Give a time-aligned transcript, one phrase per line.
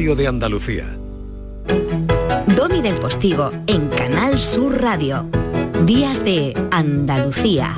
[0.00, 0.86] de Andalucía.
[2.56, 5.28] Domi del Postigo en Canal Sur Radio.
[5.84, 7.74] Días de Andalucía.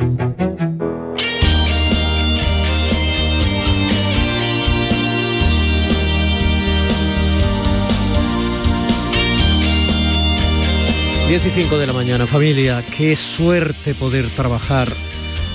[11.26, 14.88] Diez y cinco de la mañana, familia, qué suerte poder trabajar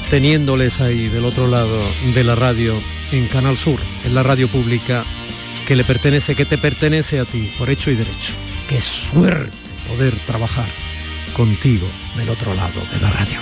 [0.09, 1.79] teniéndoles ahí del otro lado
[2.13, 2.75] de la radio
[3.13, 5.05] en Canal Sur, en la radio pública
[5.68, 8.34] que le pertenece, que te pertenece a ti, por hecho y derecho.
[8.70, 9.52] Qué suerte
[9.90, 10.70] poder trabajar
[11.34, 11.85] contigo
[12.16, 13.38] del otro lado de la radio.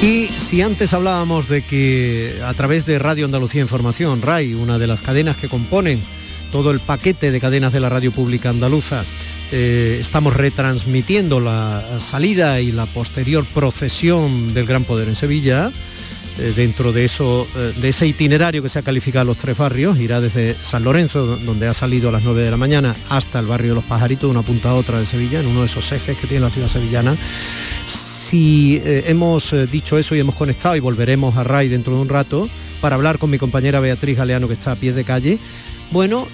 [0.00, 4.86] Y si antes hablábamos de que a través de Radio Andalucía Información, RAI, una de
[4.86, 6.00] las cadenas que componen
[6.52, 9.04] todo el paquete de cadenas de la radio pública andaluza,
[9.50, 15.72] eh, estamos retransmitiendo la salida y la posterior procesión del Gran Poder en Sevilla,
[16.36, 20.20] dentro de, eso, eh, de ese itinerario que se ha calificado los tres barrios, irá
[20.20, 23.70] desde San Lorenzo, donde ha salido a las 9 de la mañana, hasta el barrio
[23.70, 26.26] de los Pajaritos, una punta a otra de Sevilla, en uno de esos ejes que
[26.26, 27.16] tiene la ciudad sevillana.
[27.86, 32.08] Si eh, hemos dicho eso y hemos conectado y volveremos a RAI dentro de un
[32.08, 32.48] rato
[32.80, 35.38] para hablar con mi compañera Beatriz Galeano que está a pie de calle,
[35.92, 36.26] bueno,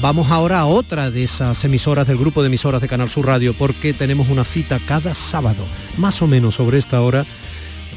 [0.00, 3.54] vamos ahora a otra de esas emisoras del grupo de emisoras de Canal Sur Radio
[3.54, 5.64] porque tenemos una cita cada sábado,
[5.96, 7.24] más o menos sobre esta hora,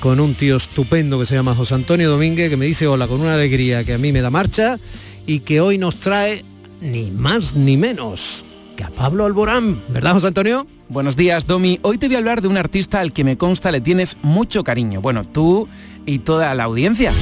[0.04, 3.22] con un tío estupendo que se llama José Antonio Domínguez, que me dice hola con
[3.22, 4.78] una alegría que a mí me da marcha
[5.26, 6.44] y que hoy nos trae
[6.82, 10.68] ni más ni menos que a Pablo Alborán, ¿verdad José Antonio?
[10.90, 11.80] Buenos días, Domi.
[11.84, 14.66] Hoy te voy a hablar de un artista al que me consta le tienes mucho
[14.66, 15.00] cariño.
[15.00, 15.70] Bueno, tú
[16.06, 17.14] y toda la audiencia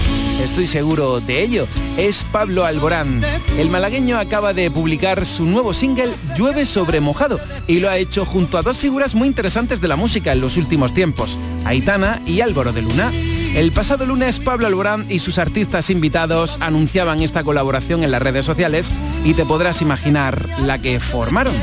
[0.44, 3.22] estoy seguro de ello, es Pablo Alborán.
[3.58, 8.26] El malagueño acaba de publicar su nuevo single Llueve sobre mojado y lo ha hecho
[8.26, 12.42] junto a dos figuras muy interesantes de la música en los últimos tiempos, Aitana y
[12.42, 13.12] Álvaro de Luna.
[13.56, 18.46] El pasado lunes Pablo Alborán y sus artistas invitados anunciaban esta colaboración en las redes
[18.46, 18.94] sociales
[19.26, 21.54] y te podrás imaginar la que formaron.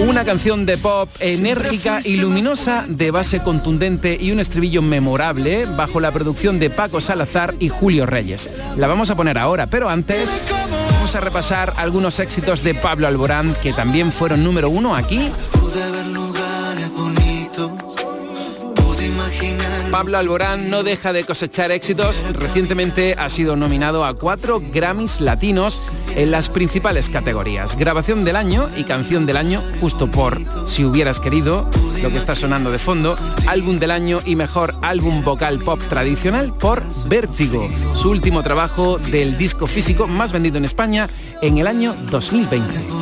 [0.00, 5.98] Una canción de pop enérgica y luminosa, de base contundente y un estribillo memorable bajo
[5.98, 8.50] la producción de Paco Salazar y Julio Reyes.
[8.76, 10.46] La vamos a poner ahora, pero antes
[10.92, 15.30] vamos a repasar algunos éxitos de Pablo Alborán que también fueron número uno aquí
[19.98, 22.24] Pablo Alborán no deja de cosechar éxitos.
[22.34, 27.76] Recientemente ha sido nominado a cuatro Grammys latinos en las principales categorías.
[27.76, 30.38] Grabación del año y canción del año, justo por
[30.68, 31.68] Si hubieras querido,
[32.00, 33.18] lo que está sonando de fondo.
[33.48, 39.36] Álbum del año y mejor álbum vocal pop tradicional por Vértigo, su último trabajo del
[39.36, 41.10] disco físico más vendido en España
[41.42, 42.97] en el año 2020.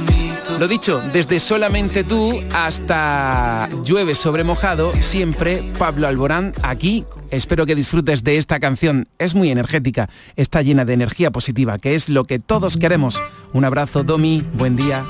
[0.58, 7.04] Lo dicho, desde solamente tú hasta llueve sobre mojado, siempre Pablo Alborán aquí.
[7.30, 9.06] Espero que disfrutes de esta canción.
[9.18, 13.22] Es muy energética, está llena de energía positiva, que es lo que todos queremos.
[13.52, 15.04] Un abrazo, Domi, buen día.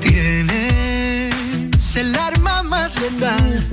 [0.00, 1.34] Tienes
[1.96, 3.66] el arma más letal.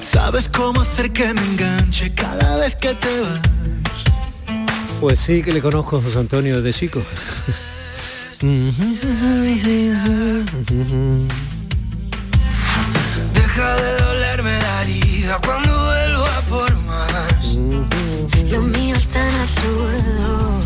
[0.00, 3.40] Sabes cómo hacer que me enganche cada vez que te vas.
[4.98, 7.02] Pues sí que le conozco a José Antonio de Chico.
[13.32, 17.54] Deja de dolerme la herida cuando vuelva por más.
[18.50, 20.60] Lo mío es tan absurdo.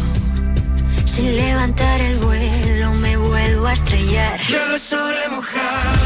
[1.05, 4.41] Sin levantar el vuelo me vuelvo a estrellar.
[4.49, 5.99] Llueve sobre mojado.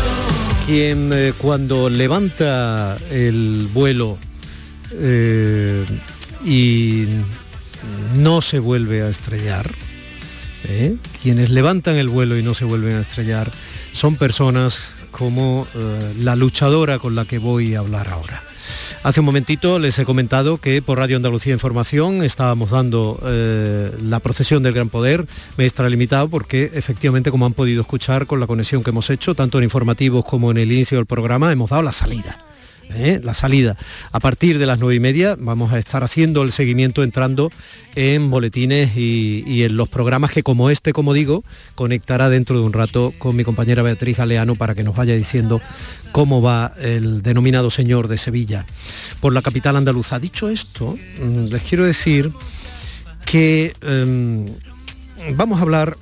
[0.67, 4.19] Quien eh, cuando levanta el vuelo
[4.93, 5.84] eh,
[6.44, 7.06] y
[8.17, 9.71] no se vuelve a estrellar,
[10.65, 10.97] ¿eh?
[11.23, 13.50] quienes levantan el vuelo y no se vuelven a estrellar
[13.93, 14.81] son personas
[15.11, 18.43] como eh, la luchadora con la que voy a hablar ahora.
[19.03, 24.21] Hace un momentito les he comentado que por Radio Andalucía Información estábamos dando eh, la
[24.21, 28.83] procesión del Gran Poder, me extralimitado porque efectivamente, como han podido escuchar con la conexión
[28.83, 31.93] que hemos hecho, tanto en informativos como en el inicio del programa, hemos dado la
[31.93, 32.39] salida
[32.97, 33.20] ¿eh?
[33.22, 33.76] la salida.
[34.10, 37.50] A partir de las nueve y media vamos a estar haciendo el seguimiento entrando
[37.94, 41.44] en boletines y, en los programas que como este, como digo,
[41.75, 45.61] conectará dentro de un rato con mi compañera Beatriz Aleano para que nos vaya diciendo
[46.12, 48.67] cómo va el denominado señor de Sevilla
[49.20, 50.19] por la capital andaluza.
[50.19, 52.32] Dicho esto, mm, les quiero decir
[53.25, 54.46] que em,
[55.37, 55.96] vamos a hablar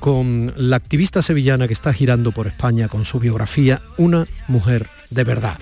[0.00, 5.24] con la activista sevillana que está girando por España con su biografía, Una mujer de
[5.24, 5.58] verdad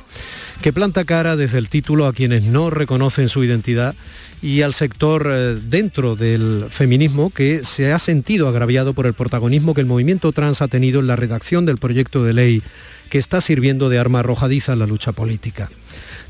[0.62, 3.94] que planta cara desde el título a quienes no reconocen su identidad
[4.42, 9.74] y al sector eh, dentro del feminismo que se ha sentido agraviado por el protagonismo
[9.74, 12.62] que el movimiento trans ha tenido en la redacción del proyecto de ley
[13.08, 15.70] que está sirviendo de arma arrojadiza en la lucha política.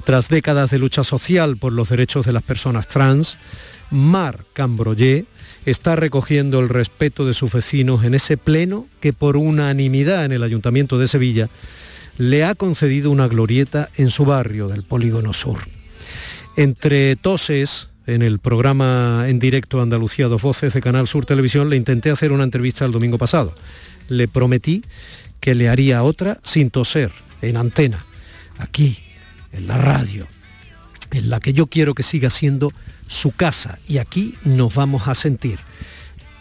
[0.04, 3.38] Tras décadas de lucha social por los derechos de las personas trans,
[3.90, 5.26] Mar Cambroyé
[5.66, 10.42] está recogiendo el respeto de sus vecinos en ese pleno que por unanimidad en el
[10.42, 11.48] Ayuntamiento de Sevilla
[12.16, 15.58] le ha concedido una glorieta en su barrio del Polígono Sur.
[16.56, 21.76] Entre toses, en el programa en directo Andalucía Dos Voces de Canal Sur Televisión, le
[21.76, 23.54] intenté hacer una entrevista el domingo pasado.
[24.08, 24.82] Le prometí
[25.40, 27.12] que le haría otra sin toser,
[27.42, 28.04] en antena,
[28.58, 28.98] aquí,
[29.52, 30.26] en la radio,
[31.12, 32.72] en la que yo quiero que siga siendo
[33.08, 35.58] su casa y aquí nos vamos a sentir.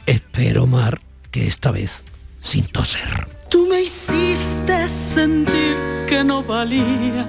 [0.05, 2.03] Espero, Mar, que esta vez
[2.39, 3.27] sin toser.
[3.49, 5.75] Tú me hiciste sentir
[6.07, 7.25] que no valía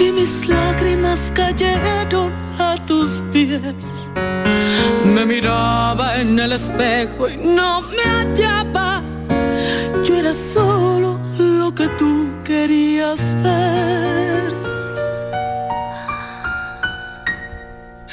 [0.00, 3.62] y mis lágrimas cayeron a tus pies.
[5.04, 9.02] Me miraba en el espejo y no me hallaba.
[10.04, 14.39] Yo era solo lo que tú querías ver.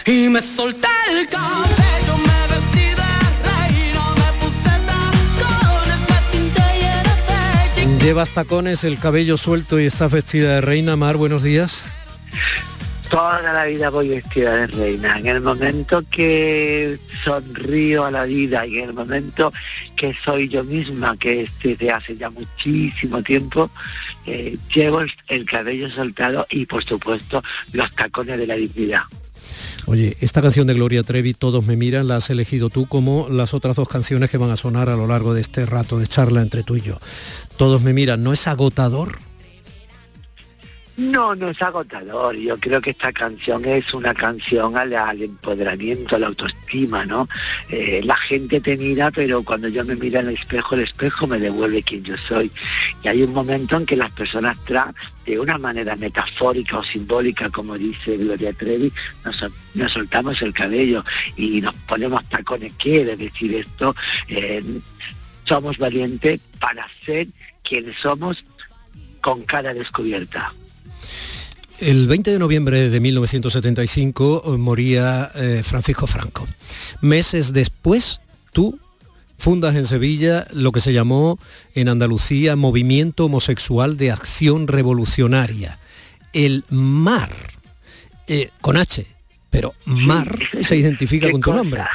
[0.07, 2.95] Y me solté el cabello, me vestí de
[3.44, 7.15] reina, me puse tacones, me pinté y era
[7.75, 7.98] bella.
[8.06, 10.95] Llevas tacones, el cabello suelto y estás vestida de reina.
[10.95, 11.83] Mar, buenos días.
[13.09, 15.19] Toda la vida voy vestida de reina.
[15.19, 19.51] En el momento que sonrío a la vida y en el momento
[19.98, 23.69] que soy yo misma, que es desde hace ya muchísimo tiempo,
[24.25, 27.44] eh, llevo el, el cabello soltado y por supuesto
[27.74, 29.01] los tacones de la dignidad.
[29.86, 33.54] Oye, esta canción de Gloria Trevi, Todos me miran, la has elegido tú como las
[33.54, 36.42] otras dos canciones que van a sonar a lo largo de este rato de charla
[36.42, 37.00] entre tú y yo.
[37.58, 39.27] Todos me miran, ¿no es agotador?
[40.98, 42.36] No, no es agotador.
[42.38, 47.30] Yo creo que esta canción es una canción al, empoderamiento, a la autoestima, ¿no?
[47.70, 51.28] Eh, la gente te mira, pero cuando yo me miro en el espejo, el espejo
[51.28, 52.52] me devuelve quien yo soy.
[53.04, 57.52] Y hay un momento en que las personas trans, de una manera metafórica o simbólica,
[57.52, 58.92] como dice Gloria Trevi,
[59.24, 59.46] nos,
[59.76, 61.04] nos soltamos el cabello
[61.36, 62.74] y nos ponemos tacones.
[62.74, 63.96] Quiere decir esto,
[64.30, 64.64] eh,
[65.46, 67.28] somos valientes para ser
[67.62, 68.44] quienes somos
[69.22, 70.54] con cara descubierta.
[71.80, 76.48] El 20 de noviembre de 1975 eh, moría eh, Francisco Franco.
[77.02, 78.22] Meses después,
[78.52, 78.80] tú
[79.38, 81.38] fundas en Sevilla lo que se llamó
[81.76, 85.80] en Andalucía Movimiento Homosexual de Acción Revolucionaria.
[86.34, 87.36] El MAR,
[88.26, 89.06] eh, con H,
[89.57, 91.57] pero MAR se identifica con tu cosa.
[91.63, 91.81] nombre.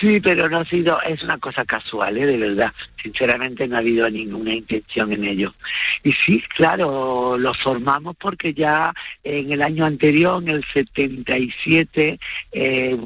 [0.00, 2.26] Sí, pero no ha sido, es una cosa casual, ¿eh?
[2.26, 2.72] de verdad.
[3.00, 5.54] Sinceramente no ha habido ninguna intención en ello.
[6.02, 8.92] Y sí, claro, lo formamos porque ya
[9.22, 12.18] en el año anterior, en el 77,
[12.50, 12.98] eh,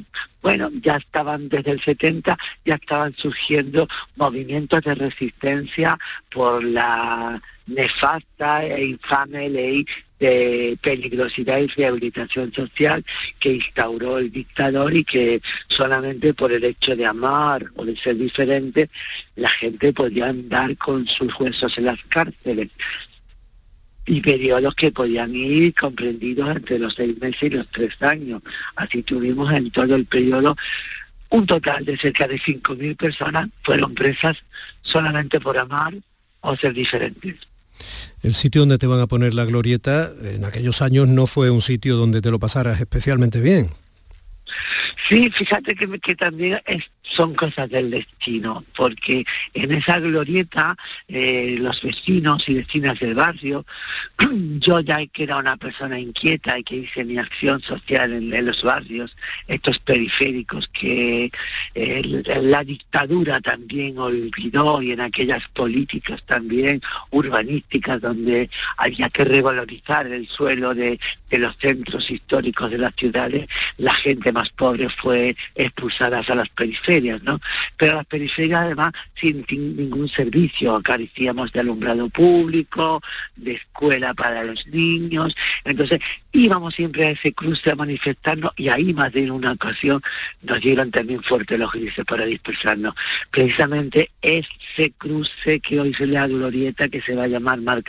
[0.47, 5.99] bueno, ya estaban desde el 70, ya estaban surgiendo movimientos de resistencia
[6.31, 9.85] por la nefasta e infame ley
[10.21, 13.05] de peligrosidad y rehabilitación social
[13.41, 18.17] que instauró el dictador y que solamente por el hecho de amar o de ser
[18.17, 18.89] diferente
[19.35, 22.71] la gente podía andar con sus huesos en las cárceles
[24.07, 28.41] y periodos que podían ir comprendidos entre los seis meses y los tres años.
[28.77, 30.57] Así tuvimos en todo el periodo
[31.29, 34.37] un total de cerca de 5.000 personas fueron presas
[34.83, 35.93] solamente por amar
[36.41, 37.35] o ser diferentes.
[38.23, 41.61] El sitio donde te van a poner la glorieta en aquellos años no fue un
[41.61, 43.69] sitio donde te lo pasaras especialmente bien.
[45.09, 50.77] Sí, fíjate que, que también es- son cosas del destino, porque en esa glorieta
[51.09, 53.65] eh, los vecinos y vecinas del barrio,
[54.59, 58.63] yo ya que era una persona inquieta y que hice mi acción social en, los
[58.63, 59.17] barrios,
[59.47, 61.31] estos periféricos que
[61.75, 70.29] la dictadura también olvidó y en aquellas políticas también urbanísticas donde había que revalorizar el
[70.29, 70.99] suelo de,
[71.31, 73.47] de los centros históricos de las ciudades,
[73.79, 76.96] la gente más pobre fue expulsada a las periferias,
[77.77, 83.01] Pero las periferias además sin ningún servicio, carecíamos de alumbrado público,
[83.37, 85.35] de escuela para los niños,
[85.65, 86.01] entonces
[86.33, 90.03] íbamos siempre a ese cruce a manifestarnos y ahí más de una ocasión
[90.43, 92.95] nos dieron también fuerte los grises para dispersarnos.
[93.31, 97.87] Precisamente ese cruce que hoy se le da glorieta, que se va a llamar Marc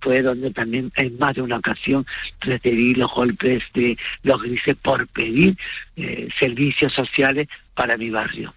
[0.00, 2.06] fue donde también en más de una ocasión
[2.40, 5.56] recibí los golpes de los grises por pedir
[5.96, 8.52] eh, servicios sociales para mi barrio.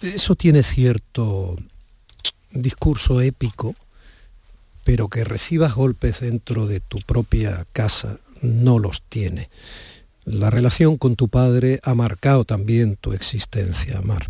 [0.00, 1.56] Eso tiene cierto
[2.52, 3.74] discurso épico,
[4.84, 9.50] pero que recibas golpes dentro de tu propia casa no los tiene.
[10.24, 14.28] La relación con tu padre ha marcado también tu existencia, Mar.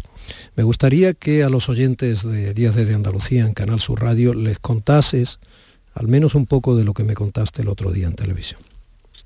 [0.54, 4.58] Me gustaría que a los oyentes de Días de Andalucía en Canal Sur Radio les
[4.58, 5.40] contases
[5.92, 8.60] al menos un poco de lo que me contaste el otro día en televisión.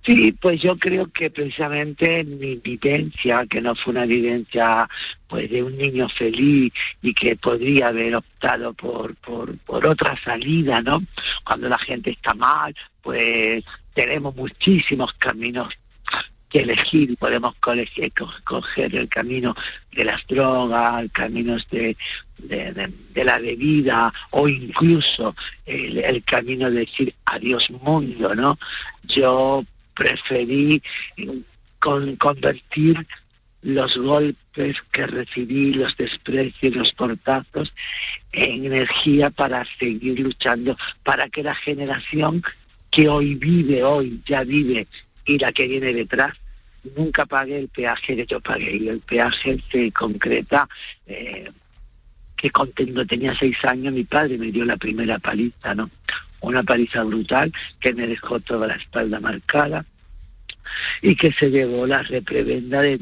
[0.05, 4.87] Sí, pues yo creo que precisamente mi vivencia, que no fue una vivencia
[5.27, 10.83] pues de un niño feliz y que podría haber optado por, por, por otra salida,
[10.83, 11.03] ¿no?
[11.43, 15.69] Cuando la gente está mal, pues tenemos muchísimos caminos
[16.51, 17.89] que elegir, podemos coger
[18.95, 19.57] el camino
[19.91, 21.97] de las drogas, caminos de,
[22.37, 25.35] de, la bebida o incluso
[25.65, 28.59] el, el, camino de decir adiós mundo, ¿no?
[29.05, 30.83] Yo preferí
[31.79, 33.07] con, convertir
[33.63, 37.73] los golpes que recibí, los desprecios, los portazos,
[38.33, 42.43] en energía para seguir luchando, para que la generación
[42.91, 44.87] que hoy vive, hoy ya vive,
[45.25, 46.35] y la que viene detrás,
[46.97, 48.77] nunca pague el peaje que yo pagué.
[48.77, 50.69] Y el peaje se concreta,
[51.07, 51.51] eh,
[52.37, 55.91] que cuando tenía seis años mi padre me dio la primera paliza, ¿no?
[56.45, 59.85] Una paliza brutal que me dejó toda la espalda marcada
[61.03, 62.99] y que se llevó la reprebenda de,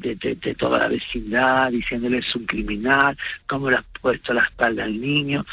[0.56, 5.46] toda la vecindad, diciéndole es un criminal, cómo le has puesto la espalda al niño.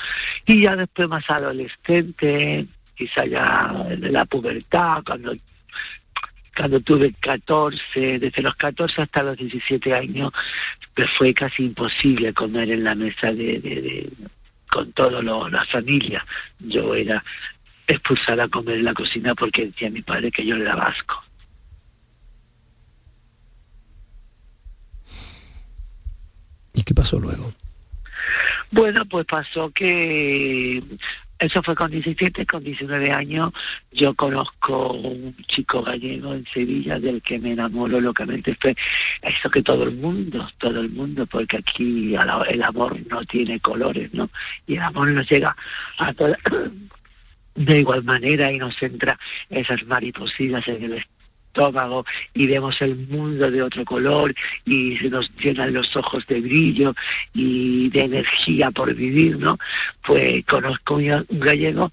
[0.46, 5.34] Y ya después más adolescente, quizá ya de la pubertad, cuando
[6.60, 10.34] cuando tuve 14, desde los 14 hasta los 17 años,
[11.18, 14.10] fue casi imposible comer en la mesa de,
[14.70, 16.26] con toda la familia.
[16.60, 17.24] Yo era
[17.90, 21.24] expulsada a comer en la cocina porque decía mi padre que yo era vasco.
[26.74, 27.52] ¿Y qué pasó luego?
[28.72, 30.84] Bueno, pues pasó que
[31.40, 33.52] eso fue con 17, con 19 años
[33.92, 38.56] yo conozco un chico gallego en Sevilla del que me enamoro locamente.
[38.60, 38.76] Fue
[39.22, 44.14] eso que todo el mundo, todo el mundo, porque aquí el amor no tiene colores,
[44.14, 44.30] ¿no?
[44.68, 45.56] Y el amor nos llega
[45.98, 46.38] a toda,
[47.60, 53.52] de igual manera y nos entra esas maripositas en el estómago y vemos el mundo
[53.52, 56.96] de otro color y se nos llenan los ojos de brillo
[57.34, 59.58] y de energía por vivir, ¿no?
[60.02, 61.92] Pues conozco un gallego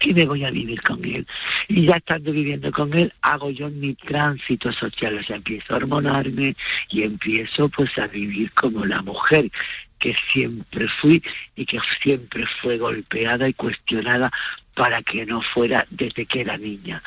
[0.00, 1.26] y me voy a vivir con él.
[1.68, 5.76] Y ya estando viviendo con él, hago yo mi tránsito social, o sea, empiezo a
[5.78, 6.54] hormonarme
[6.90, 9.50] y empiezo pues a vivir como la mujer
[9.98, 11.22] que siempre fui
[11.54, 14.32] y que siempre fue golpeada y cuestionada
[14.74, 17.02] para que no fuera desde que era niña.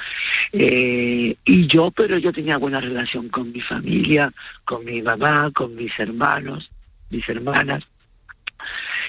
[0.51, 4.31] Eh, y yo, pero yo tenía buena relación con mi familia,
[4.63, 6.71] con mi mamá, con mis hermanos,
[7.09, 7.83] mis hermanas,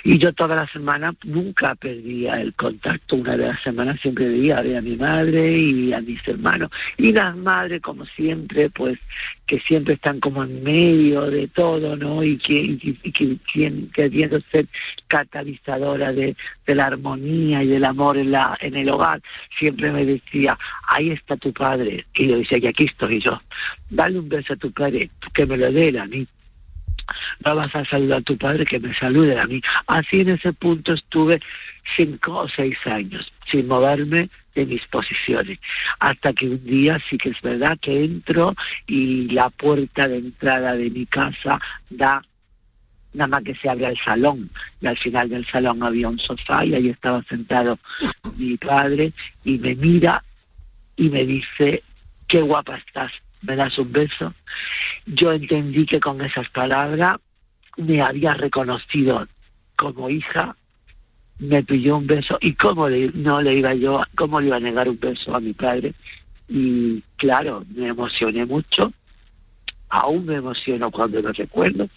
[0.05, 4.59] y yo toda la semana nunca perdía el contacto, una de las semanas siempre veía
[4.59, 6.71] a ver a mi madre y a mis hermanos.
[6.97, 8.99] Y las madres, como siempre, pues
[9.47, 12.23] que siempre están como en medio de todo, ¿no?
[12.23, 13.39] Y que, y, que,
[13.93, 14.67] queriendo ser
[15.07, 16.37] catalizadora de,
[16.67, 19.23] de, la armonía y del amor en, la, en el hogar,
[19.57, 20.59] siempre me decía,
[20.89, 22.07] ahí está tu padre.
[22.15, 23.41] Y yo decía, y aquí estoy yo.
[23.89, 26.27] Dale un beso a tu padre, que me lo dé a mí
[27.45, 29.61] no vas a saludar a tu padre, que me salude a mí.
[29.87, 31.41] Así en ese punto estuve
[31.97, 35.59] cinco o seis años sin moverme de mis posiciones.
[36.01, 38.55] Hasta que un día sí que es verdad que entro
[38.87, 41.61] y la puerta de entrada de mi casa
[41.91, 42.23] da
[43.13, 46.65] nada más que se abre el salón y al final del salón había un sofá
[46.65, 47.79] y ahí estaba sentado
[48.37, 49.13] mi padre
[49.45, 50.23] y me mira
[50.97, 51.83] y me dice,
[52.27, 53.13] qué guapa estás
[53.43, 54.35] me das un beso.
[55.07, 57.19] Yo entendí que con esas palabras
[57.77, 59.27] me había reconocido
[59.77, 60.57] como hija,
[61.39, 64.89] me pidió un beso y cómo no le iba yo, cómo le iba a negar
[64.89, 65.95] un beso a mi padre.
[66.49, 68.93] Y claro, me emocioné mucho,
[69.89, 71.89] aún me emociono cuando lo recuerdo.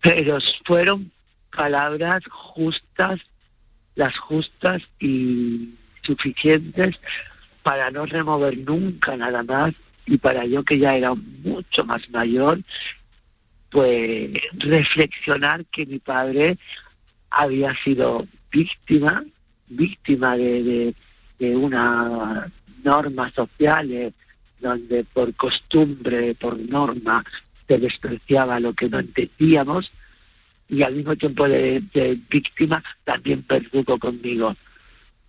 [0.00, 1.12] Pero fueron
[1.54, 3.20] palabras justas,
[3.94, 6.98] las justas y suficientes
[7.62, 9.72] para no remover nunca nada más
[10.06, 12.60] y para yo que ya era mucho más mayor,
[13.70, 16.58] pues reflexionar que mi padre
[17.30, 19.24] había sido víctima,
[19.68, 20.94] víctima de,
[21.38, 22.50] de, una
[22.84, 24.12] norma social
[24.60, 27.24] donde por costumbre, por norma,
[27.66, 29.92] se despreciaba lo que no entendíamos
[30.68, 34.54] y al mismo tiempo de, de víctima también perduco conmigo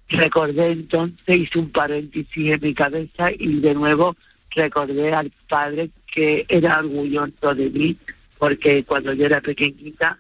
[0.10, 4.16] recordé entonces, hice un paréntesis en mi cabeza y de nuevo
[4.56, 7.98] recordé al padre que era orgulloso de mí,
[8.38, 10.20] porque cuando yo era pequeñita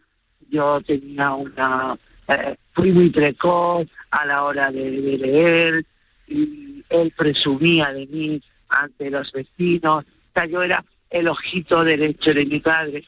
[0.49, 1.97] yo tenía una,
[2.27, 5.85] eh, fui muy precoz a la hora de, leer
[6.27, 12.33] y él presumía de mí ante los vecinos, o sea, yo era el ojito derecho
[12.33, 13.05] de mi padre.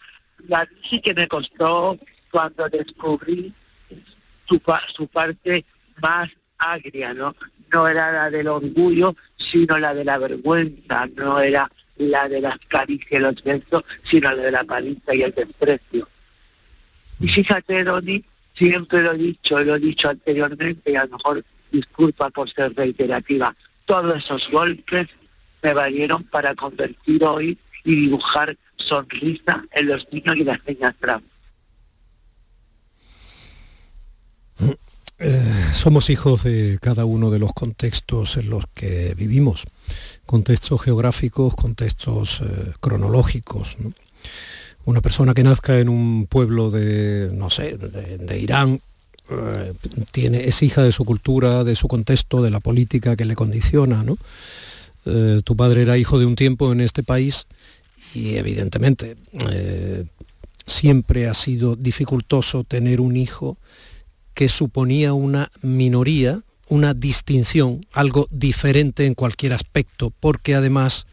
[0.48, 1.98] La sí que me costó
[2.32, 3.54] cuando descubrí
[4.48, 4.62] su,
[4.94, 5.66] su parte
[6.02, 7.36] más agria, ¿no?
[7.72, 12.58] No era la del orgullo, sino la de la vergüenza, no era la de las
[12.68, 16.08] caricias y los besos, sino la de la paliza y el desprecio.
[17.20, 21.44] Y fíjate, Doni, siempre lo he dicho, lo he dicho anteriormente, y a lo mejor
[21.72, 25.08] disculpa por ser reiterativa, todos esos golpes
[25.62, 31.24] me valieron para convertir hoy y dibujar sonrisa en los niños y las niñas trans.
[35.18, 35.42] Eh,
[35.74, 39.64] somos hijos de cada uno de los contextos en los que vivimos,
[40.26, 43.78] contextos geográficos, contextos eh, cronológicos.
[44.84, 48.82] Una persona que nazca en un pueblo de, no sé, de, Irán,
[49.32, 49.74] eh,
[50.12, 54.04] tiene, es hija de su cultura, de su contexto, de la política que le condiciona.
[55.44, 57.48] tu padre era hijo de un tiempo en este país
[58.14, 59.16] y evidentemente
[60.68, 63.58] siempre ha sido dificultoso tener un hijo
[64.36, 71.08] que suponía una minoría, una distinción, algo diferente en cualquier aspecto, porque además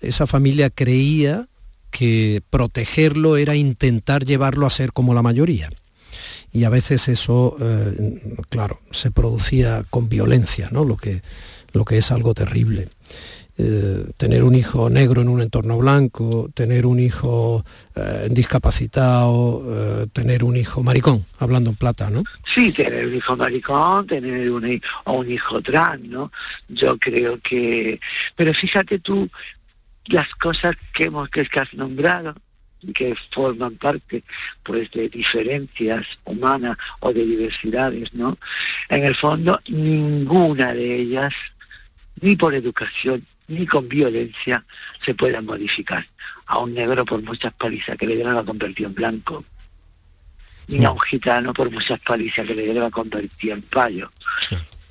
[0.00, 1.48] esa familia creía
[1.90, 5.70] que protegerlo era intentar llevarlo a ser como la mayoría.
[6.52, 10.84] Y a veces eso, eh, claro, se producía con violencia, ¿no?
[10.84, 11.22] lo, que,
[11.72, 12.88] lo que es algo terrible.
[13.58, 19.62] Eh, tener un hijo negro en un entorno blanco, tener un hijo eh, discapacitado,
[20.02, 22.22] eh, tener un hijo maricón, hablando en plata, ¿no?
[22.44, 26.30] Sí, tener un hijo maricón, tener un, o un hijo trans, ¿no?
[26.68, 27.98] Yo creo que...
[28.34, 29.30] Pero fíjate tú
[30.08, 32.34] las cosas que, hemos, que has nombrado,
[32.94, 34.22] que forman parte
[34.62, 38.36] pues de diferencias humanas o de diversidades, ¿no?
[38.90, 41.34] En el fondo, ninguna de ellas,
[42.20, 44.64] ni por educación, ni con violencia
[45.02, 46.06] se pueda modificar.
[46.46, 49.44] A un negro por muchas palizas que le dieron a convertir en blanco,
[50.68, 54.10] ni a un gitano por muchas palizas que le dieron a convertir en payo,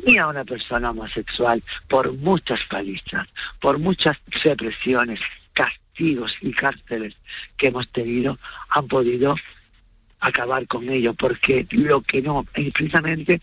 [0.06, 3.28] ni a una persona homosexual por muchas palizas,
[3.60, 5.20] por muchas represiones,
[5.54, 7.16] castigos y cárceles
[7.58, 8.38] que hemos tenido,
[8.70, 9.36] han podido
[10.20, 13.42] acabar con ello, porque lo que no, precisamente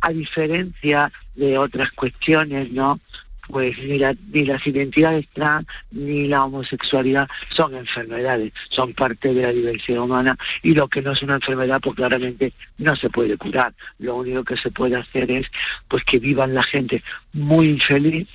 [0.00, 3.00] a diferencia de otras cuestiones, ¿no?
[3.48, 3.98] Pues ni,
[4.32, 10.36] ni las identidades trans ni la homosexualidad son enfermedades, son parte de la diversidad humana
[10.62, 13.74] y lo que no es una enfermedad pues claramente no se puede curar.
[13.98, 15.50] Lo único que se puede hacer es
[15.88, 17.02] pues que vivan la gente
[17.32, 18.28] muy infeliz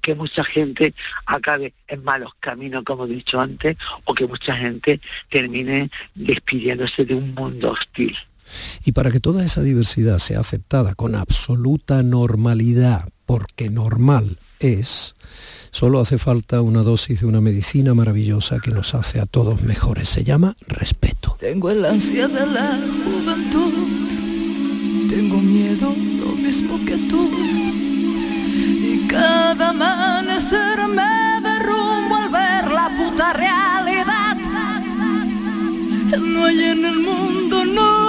[0.00, 0.94] que mucha gente
[1.26, 7.14] acabe en malos caminos, como he dicho antes, o que mucha gente termine despidiéndose de
[7.14, 8.16] un mundo hostil.
[8.84, 15.14] Y para que toda esa diversidad sea aceptada con absoluta normalidad porque normal es,
[15.70, 20.08] solo hace falta una dosis de una medicina maravillosa que nos hace a todos mejores.
[20.08, 21.36] Se llama respeto.
[21.40, 23.72] Tengo el ansia de la juventud,
[25.08, 27.30] tengo miedo lo mismo que tú.
[28.82, 34.36] Y cada amanecer me derrumbo al ver la puta realidad.
[36.18, 37.99] No hay en el mundo, no,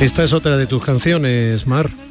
[0.00, 2.07] Esta es otra de tus canciones, Mar.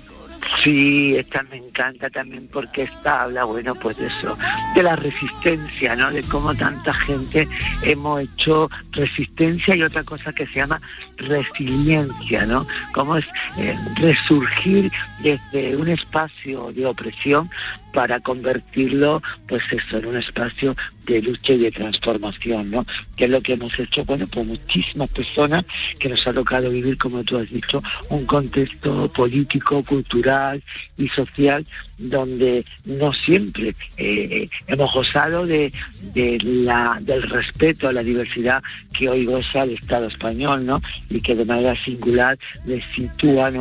[0.63, 4.37] Sí, esta me encanta también porque esta habla, bueno, pues de eso,
[4.75, 6.11] de la resistencia, ¿no?
[6.11, 7.47] De cómo tanta gente
[7.83, 10.81] hemos hecho resistencia y otra cosa que se llama
[11.17, 12.65] resiliencia, ¿no?
[12.93, 17.49] Cómo es eh, resurgir desde un espacio de opresión
[17.93, 20.75] para convertirlo, pues eso, en un espacio
[21.07, 22.85] de lucha y de transformación, ¿no?
[23.15, 25.65] Que es lo que hemos hecho, bueno, por muchísimas personas
[25.99, 30.61] que nos ha tocado vivir, como tú has dicho, un contexto político, cultural
[30.97, 31.65] y social
[31.97, 35.71] donde no siempre eh, hemos gozado de,
[36.13, 38.61] del respeto a la diversidad
[38.93, 40.81] que hoy goza el Estado español, ¿no?
[41.09, 43.51] Y que de manera singular le sitúa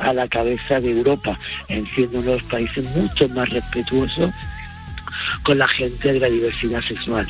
[0.00, 1.38] a la cabeza de Europa,
[1.68, 4.30] en siendo uno países mucho más respetuosos
[5.42, 7.26] con la gente de la diversidad sexual.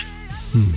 [0.53, 0.71] Mm.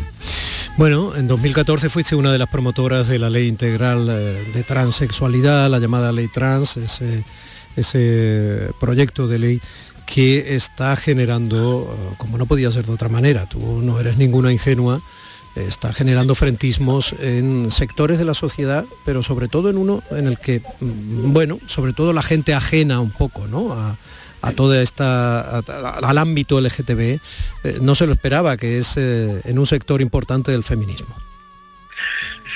[0.77, 5.69] Bueno, en 2014 fuiste una de las promotoras de la ley integral eh, de transexualidad,
[5.69, 7.25] la llamada ley trans, ese
[7.77, 9.61] ese proyecto de ley
[10.05, 14.51] que está generando, eh, como no podía ser de otra manera, tú no eres ninguna
[14.51, 15.01] ingenua,
[15.55, 20.37] está generando frentismos en sectores de la sociedad, pero sobre todo en uno en el
[20.37, 23.73] que, mm, bueno, sobre todo la gente ajena un poco, ¿no?
[23.73, 23.97] A,
[24.55, 27.19] toda esta al ámbito LGTB eh,
[27.81, 31.15] no se lo esperaba que es eh, en un sector importante del feminismo.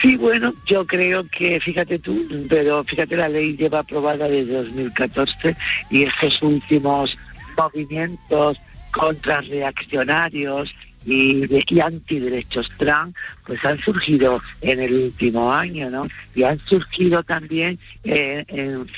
[0.01, 5.55] Sí, bueno, yo creo que, fíjate tú, pero fíjate, la ley lleva aprobada desde 2014
[5.91, 7.17] y estos últimos
[7.55, 8.57] movimientos
[8.91, 10.73] contrarreaccionarios
[11.05, 16.07] y, de, y antiderechos trans pues han surgido en el último año, ¿no?
[16.35, 18.45] Y han surgido también eh,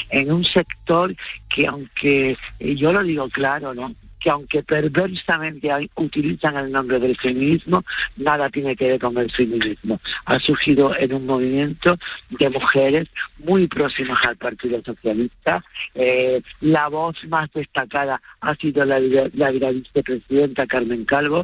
[0.09, 1.15] en, un sector
[1.49, 3.95] que aunque, yo lo digo claro, ¿no?
[4.23, 7.83] que aunque perversamente utilizan el nombre del feminismo,
[8.15, 9.99] nada tiene que ver con el feminismo.
[10.23, 11.97] Ha surgido en un movimiento
[12.29, 15.61] de mujeres muy próximas al Partido Socialista.
[15.93, 21.43] Eh, la voz más destacada ha sido la, la, la vicepresidenta Carmen Calvo,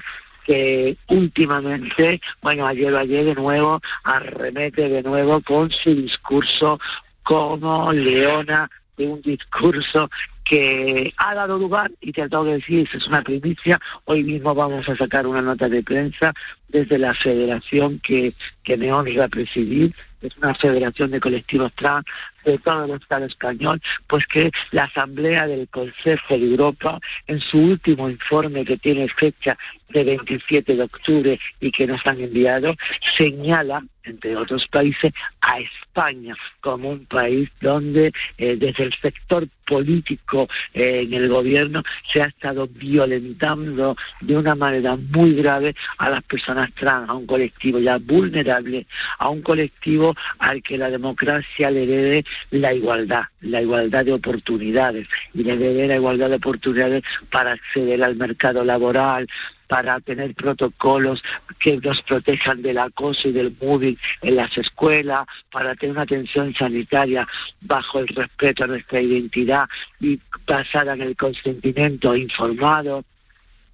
[0.50, 6.80] que últimamente, bueno, ayer ayer de nuevo, arremete de nuevo con su discurso
[7.22, 10.10] como leona de un discurso
[10.44, 14.90] que ha dado lugar, y te tengo que decir, es una primicia, hoy mismo vamos
[14.90, 16.34] a sacar una nota de prensa
[16.68, 18.34] desde la federación que,
[18.64, 22.06] que me honra presidir, es una federación de colectivos trans
[22.46, 27.60] de todo el Estado español, pues que la Asamblea del Consejo de Europa, en su
[27.60, 29.58] último informe que tiene fecha
[29.90, 32.76] de 27 de octubre y que nos han enviado,
[33.16, 40.48] señala, entre otros países, a España como un país donde eh, desde el sector político
[40.74, 46.24] eh, en el gobierno se ha estado violentando de una manera muy grave a las
[46.24, 48.88] personas trans, a un colectivo ya vulnerable,
[49.20, 50.09] a un colectivo
[50.40, 55.88] al que la democracia le debe la igualdad, la igualdad de oportunidades y le debe
[55.88, 59.28] la igualdad de oportunidades para acceder al mercado laboral,
[59.70, 61.24] para tener protocolos
[61.60, 66.56] que nos protejan del acoso y del móvil en las escuelas, para tener una atención
[66.56, 67.28] sanitaria
[67.62, 69.70] bajo el respeto a nuestra identidad
[70.00, 73.06] y basada en el consentimiento informado.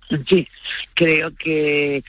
[0.09, 0.47] En fin,
[0.93, 2.03] creo que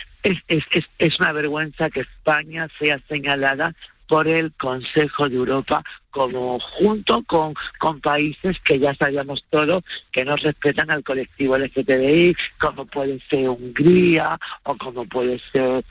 [0.98, 3.72] es una vergüenza que España sea señalada
[4.06, 10.24] por el Consejo de Europa como junto con, con países que ya sabíamos todos que
[10.24, 15.84] no respetan al colectivo LGTBI, como puede ser Hungría o como puede ser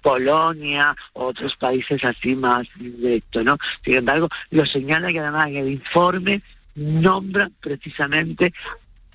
[0.00, 3.58] Polonia, o otros países así más directos, ¿no?
[3.84, 6.40] Sin embargo, lo señala que además en el informe
[6.74, 8.52] nombra precisamente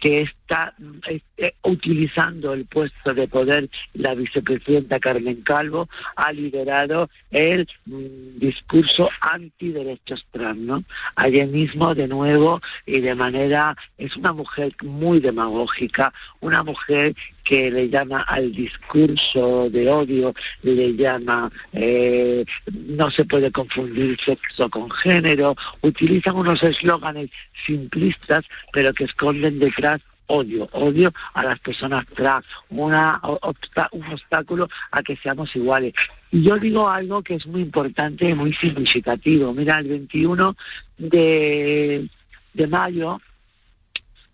[0.01, 0.73] que está
[1.61, 10.25] utilizando el puesto de poder la vicepresidenta Carmen Calvo ha liderado el mm, discurso antiderechos
[10.31, 10.83] trans, ¿no?
[11.15, 17.15] Ayer mismo de nuevo y de manera es una mujer muy demagógica, una mujer
[17.51, 20.33] que le llama al discurso de odio,
[20.63, 27.29] le llama eh, no se puede confundir sexo con género, utilizan unos eslóganes
[27.65, 33.19] simplistas pero que esconden detrás odio, odio a las personas trans, una,
[33.91, 35.93] un obstáculo a que seamos iguales.
[36.31, 39.51] Y yo digo algo que es muy importante y muy significativo.
[39.53, 40.55] Mira, el 21
[40.97, 42.07] de,
[42.53, 43.19] de mayo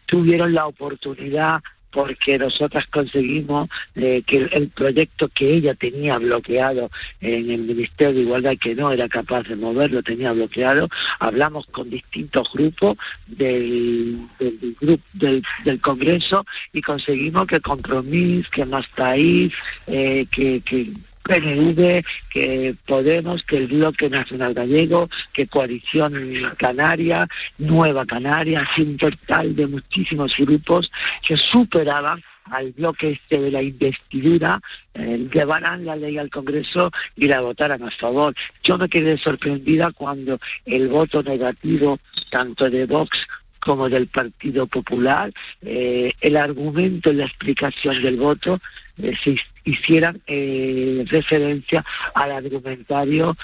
[0.06, 1.64] tuvieron la oportunidad
[1.98, 8.22] porque nosotras conseguimos eh, que el, proyecto que ella tenía bloqueado en el Ministerio de
[8.22, 15.44] Igualdad, que no era capaz de moverlo, tenía bloqueado, hablamos con distintos grupos del, del,
[15.64, 19.56] del, Congreso y conseguimos que Compromís, que Más País,
[19.88, 20.92] eh, que, que
[21.28, 26.14] PNV, que Podemos, que el Bloque Nacional Gallego, que Coalición
[26.58, 33.52] Canaria, Nueva Canaria, así un total de muchísimos grupos que superaban al bloque este de
[33.52, 34.62] la investidura,
[34.94, 38.34] eh, llevarán la ley al Congreso y la votaran a favor.
[38.64, 43.28] Yo me quedé sorprendida cuando el voto negativo, tanto de Vox
[43.60, 48.62] como del Partido Popular, eh, el argumento y la explicación del voto
[48.98, 53.38] se hicieran eh, referencia al argumentario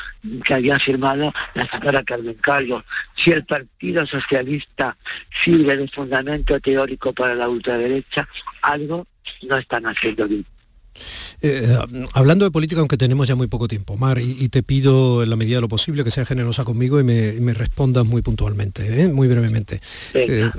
[0.44, 2.84] que había firmado la señora Carmen Carlos.
[3.16, 4.98] Si el Partido Socialista
[5.32, 8.28] sirve de fundamento teórico para la ultraderecha,
[8.62, 9.08] algo
[9.44, 10.46] no están haciendo bien.
[11.42, 11.78] Eh,
[12.14, 15.36] hablando de política, aunque tenemos ya muy poco tiempo, Mar, y, te pido en la
[15.36, 19.10] medida de lo posible que sea generosa conmigo y me, respondas muy puntualmente, ¿eh?
[19.10, 19.80] muy brevemente.
[20.14, 20.50] Eh,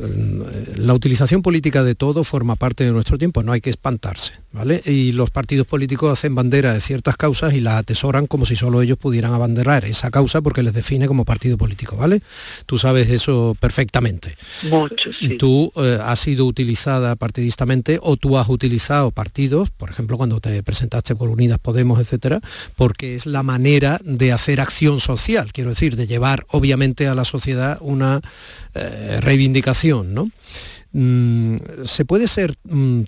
[0.76, 4.82] la utilización política de todo forma parte de nuestro tiempo, no hay que espantarse, ¿vale?
[4.84, 8.82] Y los partidos políticos hacen bandera de ciertas causas y la atesoran como si solo
[8.82, 12.20] ellos pudieran abanderar esa causa porque les define como partido político, ¿vale?
[12.66, 14.36] Tú sabes eso perfectamente.
[14.70, 15.36] Mucho, sí.
[15.36, 21.14] Tú has sido utilizada partidistamente o tú has utilizado partidos, por ejemplo, cuando te presentaste
[21.14, 22.40] por Unidas Podemos, etcétera,
[22.76, 27.26] porque es la manera de hacer acción social, quiero decir, de llevar obviamente a la
[27.26, 28.22] sociedad una
[28.74, 30.30] eh, reivindicación, ¿no?
[30.92, 33.02] Mm, ¿Se puede ser mm,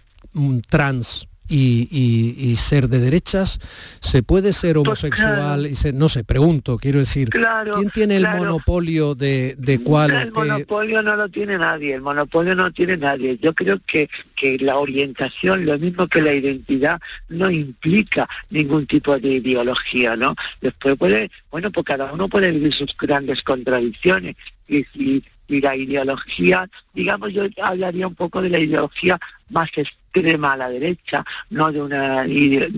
[0.68, 3.58] trans y, ser de derechas?
[4.00, 8.28] ¿Se puede ser pues homosexual y ser, no sé, pregunto, quiero decir, ¿quién tiene el
[8.28, 10.10] monopolio de, de cuál?
[10.10, 13.38] El monopolio no lo tiene nadie, el monopolio no tiene nadie.
[13.40, 19.18] Yo creo que, que la orientación, lo mismo que la identidad, no implica ningún tipo
[19.18, 20.34] de ideología, ¿no?
[20.60, 24.36] Después puede, bueno, pues cada uno puede vivir sus grandes contradicciones
[24.68, 29.18] y si y la ideología, digamos, yo hablaría un poco de la ideología
[29.50, 32.24] más extrema a la derecha, no de una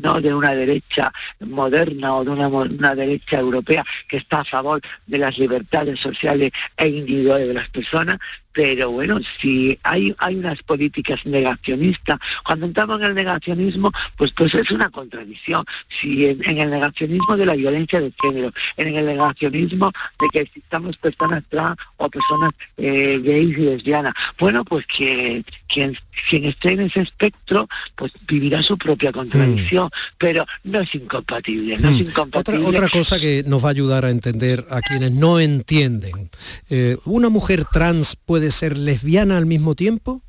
[0.03, 4.81] no de una derecha moderna o de una, una, derecha europea que está a favor
[5.07, 8.19] de las libertades sociales e individuales de las personas,
[8.59, 14.53] pero bueno, si hay, hay unas políticas negacionistas, cuando entramos en el negacionismo, pues pues
[14.53, 15.65] es una contradicción.
[15.89, 20.97] Si en, el negacionismo de la violencia de género, en el negacionismo de que existamos
[20.97, 25.97] personas trans o personas eh, gays y lesbianas, bueno, pues que quien,
[26.29, 31.91] quien esté en ese espectro, pues vivirá su propia contradicción, pero no es incompatible, no
[31.91, 32.67] es incompatible.
[32.67, 36.31] Otra, otra cosa que nos va a ayudar a entender a quienes no entienden,
[36.69, 40.21] eh, una mujer trans puede ser lesbiana al mismo tiempo?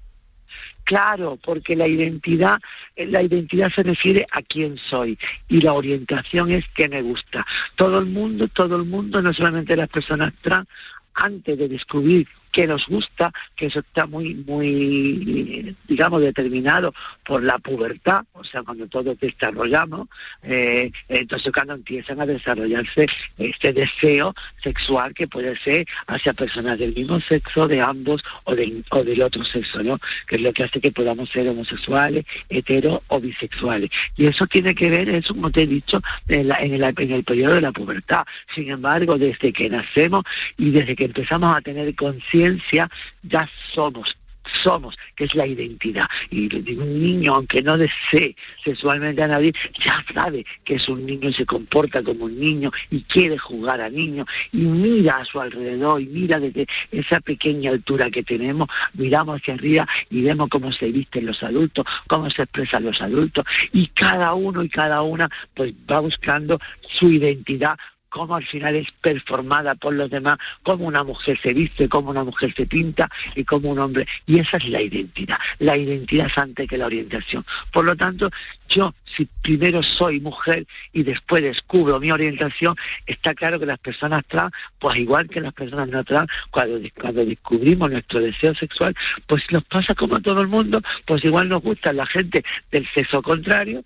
[0.83, 2.59] Claro, porque la identidad,
[2.95, 7.45] eh, la identidad se refiere a quién soy y la orientación es que me gusta.
[7.75, 10.67] Todo el mundo, todo el mundo, no solamente las personas trans,
[11.13, 17.59] antes de descubrir que nos gusta, que eso está muy, muy, digamos, determinado por la
[17.59, 20.07] pubertad, o sea, cuando todos desarrollamos,
[20.43, 23.07] eh, entonces cuando empiezan a desarrollarse
[23.37, 24.33] este deseo
[24.63, 29.21] sexual que puede ser hacia personas del mismo sexo, de ambos o, de, o del
[29.21, 29.99] otro sexo, ¿no?
[30.27, 33.89] Que es lo que hace que podamos ser homosexuales, hetero o bisexuales.
[34.17, 37.23] Y eso tiene que ver, eso como te he dicho, en, en, el, en el
[37.23, 38.25] periodo de la pubertad.
[38.53, 40.23] Sin embargo, desde que nacemos
[40.57, 42.38] y desde que empezamos a tener conciencia,
[43.23, 44.17] ya somos
[44.63, 46.07] somos, que es la identidad.
[46.29, 51.29] Y un niño, aunque no desee sexualmente a nadie, ya sabe que es un niño
[51.29, 55.39] y se comporta como un niño y quiere jugar a niño y mira a su
[55.39, 60.71] alrededor y mira desde esa pequeña altura que tenemos, miramos hacia arriba y vemos cómo
[60.71, 65.29] se visten los adultos, cómo se expresan los adultos y cada uno y cada una
[65.53, 67.77] pues va buscando su identidad
[68.09, 72.23] cómo al final es performada por los demás, cómo una mujer se viste, cómo una
[72.23, 74.07] mujer se pinta y cómo un hombre.
[74.25, 75.37] Y esa es la identidad.
[75.59, 77.45] La identidad es antes que la orientación.
[77.71, 78.29] Por lo tanto,
[78.67, 84.23] yo si primero soy mujer y después descubro mi orientación, está claro que las personas
[84.27, 88.95] trans, pues igual que las personas no trans, cuando, cuando descubrimos nuestro deseo sexual,
[89.27, 92.85] pues nos pasa como a todo el mundo, pues igual nos gusta la gente del
[92.87, 93.83] sexo contrario,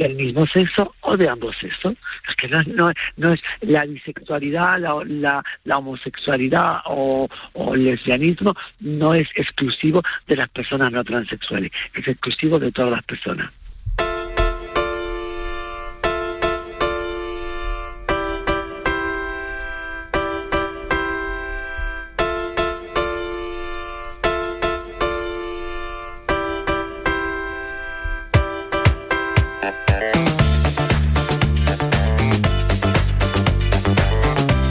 [0.00, 1.94] del mismo sexo o de ambos sexos.
[2.26, 9.12] Es que no, no, es la bisexualidad, la, la, homosexualidad o, o, el lesbianismo no
[9.14, 13.50] es exclusivo de las personas no transexuales, es exclusivo de todas las personas.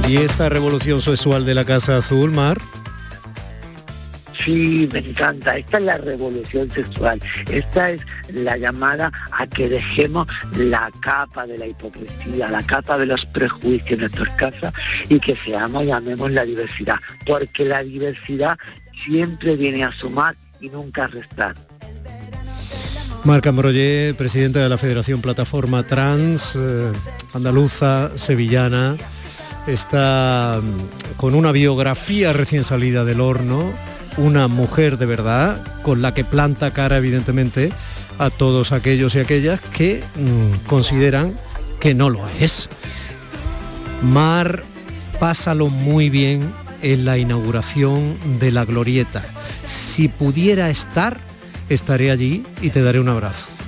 [0.09, 2.57] ¿Y esta revolución sexual de la Casa Azul, Mar?
[4.43, 5.55] Sí, me encanta.
[5.55, 7.21] Esta es la revolución sexual.
[7.47, 8.01] Esta es
[8.33, 10.25] la llamada a que dejemos
[10.57, 14.73] la capa de la hipocresía, la capa de los prejuicios en nuestras casas
[15.09, 16.97] y que seamos y amemos la diversidad.
[17.27, 18.57] Porque la diversidad
[19.05, 21.55] siempre viene a sumar y nunca a restar.
[23.25, 26.91] Marca Ambroyer, presidenta de la Federación Plataforma Trans, eh,
[27.31, 28.97] andaluza, sevillana
[29.67, 33.71] está mm, con una biografía recién salida del horno,
[34.17, 37.71] una mujer de verdad, con la que planta cara evidentemente
[38.17, 41.37] a todos aquellos y aquellas que mm, consideran
[41.79, 42.69] que no lo es.
[44.01, 44.63] Mar,
[45.19, 49.23] pásalo muy bien en la inauguración de la glorieta.
[49.65, 51.17] Si pudiera estar,
[51.69, 53.58] estaré allí y te daré un abrazo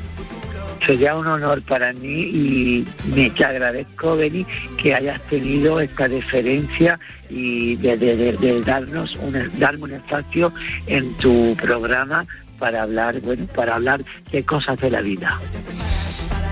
[0.86, 4.46] sería un honor para mí y me te agradezco, Beni,
[4.78, 10.54] que hayas tenido esta deferencia y de, darnos un, darme un espacio
[10.88, 12.26] en tu programa
[12.60, 15.40] para hablar, bueno, para hablar de cosas de la vida.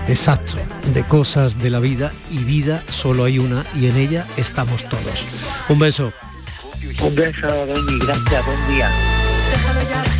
[0.08, 0.54] Exacto,
[0.92, 5.26] de cosas de la vida y vida solo hay una y en ella estamos todos.
[5.68, 6.12] Un beso.
[7.00, 10.19] Un beso, Beni, gracias, buen día.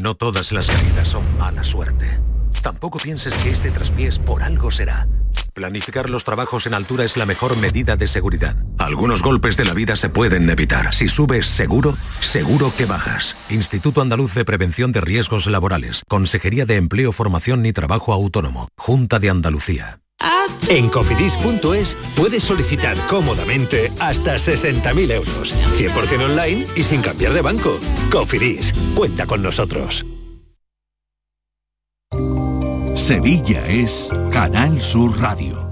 [0.00, 2.20] No todas las caídas son mala suerte.
[2.62, 5.06] Tampoco pienses que este traspiés por algo será.
[5.54, 8.56] Planificar los trabajos en altura es la mejor medida de seguridad.
[8.78, 10.94] Algunos golpes de la vida se pueden evitar.
[10.94, 13.36] Si subes seguro, seguro que bajas.
[13.50, 16.02] Instituto Andaluz de Prevención de Riesgos Laborales.
[16.08, 18.68] Consejería de Empleo, Formación y Trabajo Autónomo.
[18.76, 20.01] Junta de Andalucía.
[20.68, 25.54] En cofidis.es puedes solicitar cómodamente hasta 60.000 euros.
[25.76, 27.78] 100% online y sin cambiar de banco.
[28.10, 30.06] Cofidis, cuenta con nosotros.
[32.94, 35.71] Sevilla es Canal Sur Radio.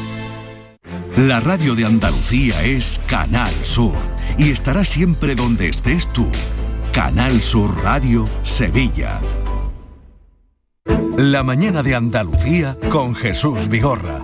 [1.17, 3.95] La radio de Andalucía es Canal Sur
[4.37, 6.25] y estará siempre donde estés tú.
[6.93, 9.19] Canal Sur Radio Sevilla.
[11.17, 14.23] La mañana de Andalucía con Jesús Vigorra.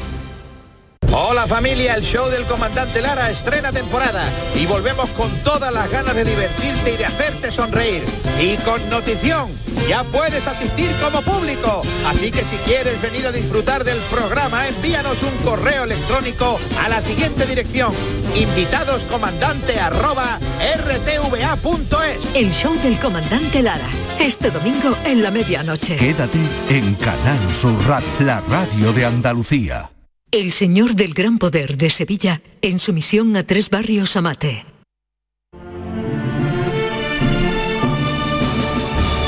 [1.13, 4.23] Hola familia, el show del comandante Lara estrena temporada
[4.55, 8.01] y volvemos con todas las ganas de divertirte y de hacerte sonreír.
[8.39, 9.49] Y con notición,
[9.89, 11.81] ya puedes asistir como público.
[12.07, 17.01] Así que si quieres venir a disfrutar del programa, envíanos un correo electrónico a la
[17.01, 17.93] siguiente dirección.
[18.33, 20.39] Invitadoscomandante arroba
[20.77, 22.35] rtva.es.
[22.35, 23.89] El show del comandante Lara.
[24.17, 25.97] Este domingo en la medianoche.
[25.97, 29.90] Quédate en Canal Sur Radio, la radio de Andalucía.
[30.33, 34.63] El Señor del Gran Poder de Sevilla en su misión a tres barrios Amate.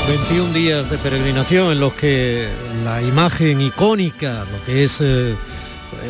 [0.08, 2.48] 21 días de peregrinación en los que
[2.86, 5.36] la imagen icónica, lo que es eh,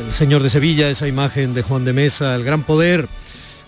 [0.05, 3.09] el Señor de Sevilla, esa imagen de Juan de Mesa, el gran poder,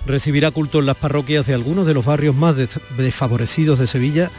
[0.05, 2.55] recibirá culto en las parroquias de algunos de los barrios más
[2.97, 4.31] desfavorecidos de Sevilla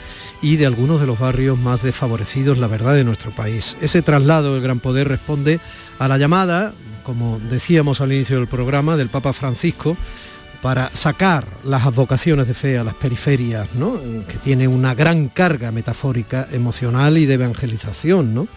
[0.43, 3.77] y de algunos de los barrios más desfavorecidos, la verdad, de nuestro país.
[3.81, 5.61] Ese traslado del gran poder responde
[5.99, 9.97] a la llamada, como decíamos al inicio del programa, del Papa Francisco,
[10.63, 13.69] para sacar las advocaciones de fe a las periferias,
[14.27, 18.49] que tiene una gran carga metafórica, emocional y de evangelización.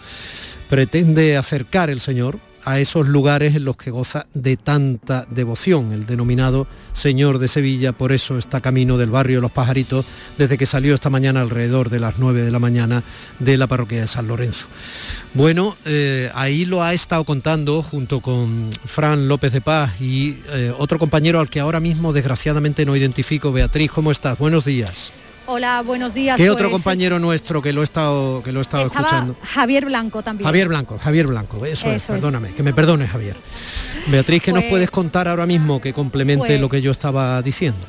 [0.68, 6.06] Pretende acercar el Señor a esos lugares en los que goza de tanta devoción, el
[6.06, 10.04] denominado Señor de Sevilla, por eso está camino del barrio Los Pajaritos
[10.38, 13.02] desde que salió esta mañana alrededor de las 9 de la mañana
[13.38, 14.66] de la parroquia de San Lorenzo.
[15.34, 20.72] Bueno, eh, ahí lo ha estado contando junto con Fran López de Paz y eh,
[20.76, 23.52] otro compañero al que ahora mismo desgraciadamente no identifico.
[23.52, 24.38] Beatriz, ¿cómo estás?
[24.38, 25.12] Buenos días.
[25.52, 26.36] Hola, buenos días.
[26.36, 29.34] ¿Qué otro compañero nuestro que lo he estado, que lo he estado escuchando?
[29.42, 30.46] Javier Blanco también.
[30.46, 33.36] Javier Blanco, Javier Blanco, eso, es, perdóname, que me perdone Javier.
[34.06, 37.42] Beatriz, ¿qué nos Pues- puedes contar ahora mismo que complemente pues- lo que yo estaba
[37.42, 37.84] diciendo?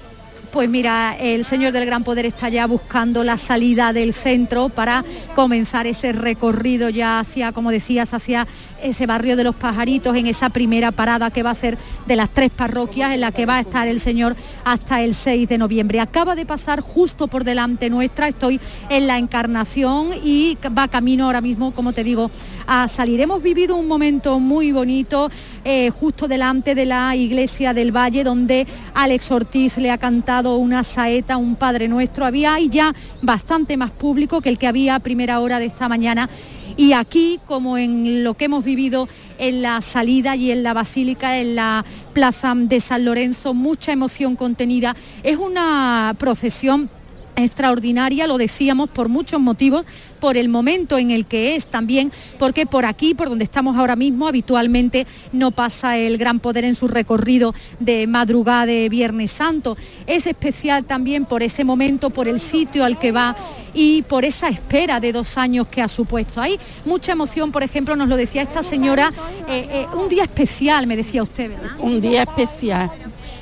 [0.52, 5.06] Pues mira, el señor del Gran Poder está ya buscando la salida del centro para
[5.34, 8.46] comenzar ese recorrido ya hacia, como decías, hacia
[8.84, 12.30] ese barrio de los pajaritos, en esa primera parada que va a ser de las
[12.30, 14.36] tres parroquias en la que va a estar el señor
[14.66, 16.02] hasta el 6 de noviembre.
[16.02, 21.40] Acaba de pasar justo por delante nuestra, estoy en la encarnación y va camino ahora
[21.40, 22.30] mismo, como te digo,
[22.68, 23.20] a salir.
[23.22, 25.30] Hemos vivido un momento muy bonito
[25.64, 30.84] eh, justo delante de la iglesia del Valle, donde Alex Ortiz le ha cantado una
[30.84, 32.26] saeta, un Padre Nuestro.
[32.26, 35.90] Había ahí ya bastante más público que el que había a primera hora de esta
[35.90, 36.30] mañana
[36.78, 39.08] y aquí, como en lo que hemos vivido
[39.38, 44.36] en la salida y en la basílica, en la plaza de San Lorenzo, mucha emoción
[44.36, 44.96] contenida.
[45.24, 46.90] Es una procesión
[47.36, 49.86] extraordinaria, lo decíamos, por muchos motivos,
[50.22, 53.98] por el momento en el que es también, porque por aquí, por donde estamos ahora
[53.98, 59.76] mismo, habitualmente no pasa el gran poder en su recorrido de madrugada de Viernes Santo.
[60.08, 63.36] Es especial también por ese momento, por el sitio al que va
[63.74, 66.40] y por esa espera de dos años que ha supuesto.
[66.40, 69.12] Hay mucha emoción, por ejemplo, nos lo decía esta señora,
[69.48, 71.72] eh, eh, un día especial, me decía usted, ¿verdad?
[71.80, 72.92] Un día especial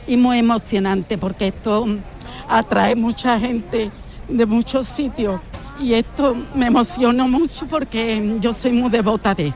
[0.08, 1.86] y muy emocionante porque esto
[2.48, 3.92] atrae mucha gente
[4.30, 5.42] de muchos sitios
[5.80, 9.54] y esto me emociona mucho porque yo soy muy devota de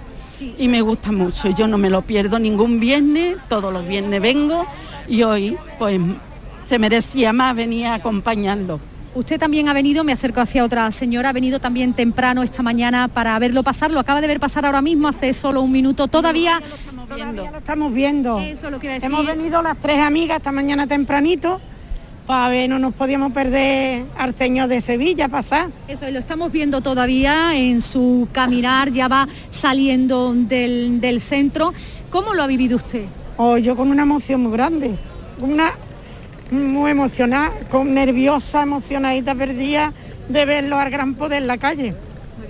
[0.58, 1.50] y me gusta mucho.
[1.50, 4.66] Yo no me lo pierdo ningún viernes, todos los viernes vengo
[5.08, 6.00] y hoy pues
[6.66, 8.80] se merecía más venir a acompañarlo.
[9.16, 13.08] Usted también ha venido, me acerco hacia otra señora, ha venido también temprano esta mañana
[13.08, 16.08] para verlo pasar, lo acaba de ver pasar ahora mismo, hace solo un minuto.
[16.08, 16.60] Todavía,
[17.08, 18.40] Todavía lo estamos viendo.
[18.40, 21.62] Hemos venido las tres amigas esta mañana tempranito
[22.26, 25.70] para ver, no nos podíamos perder al señor de Sevilla pasar.
[25.88, 31.74] Eso, lo estamos viendo todavía en su caminar, ya va saliendo del, del centro.
[32.10, 33.06] ¿Cómo lo ha vivido usted?
[33.38, 34.92] Oh, yo con una emoción muy grande,
[35.42, 35.74] una
[36.52, 39.92] muy emocionada, con nerviosa, emocionadita, perdida
[40.30, 41.96] de verlo al gran poder en la calle.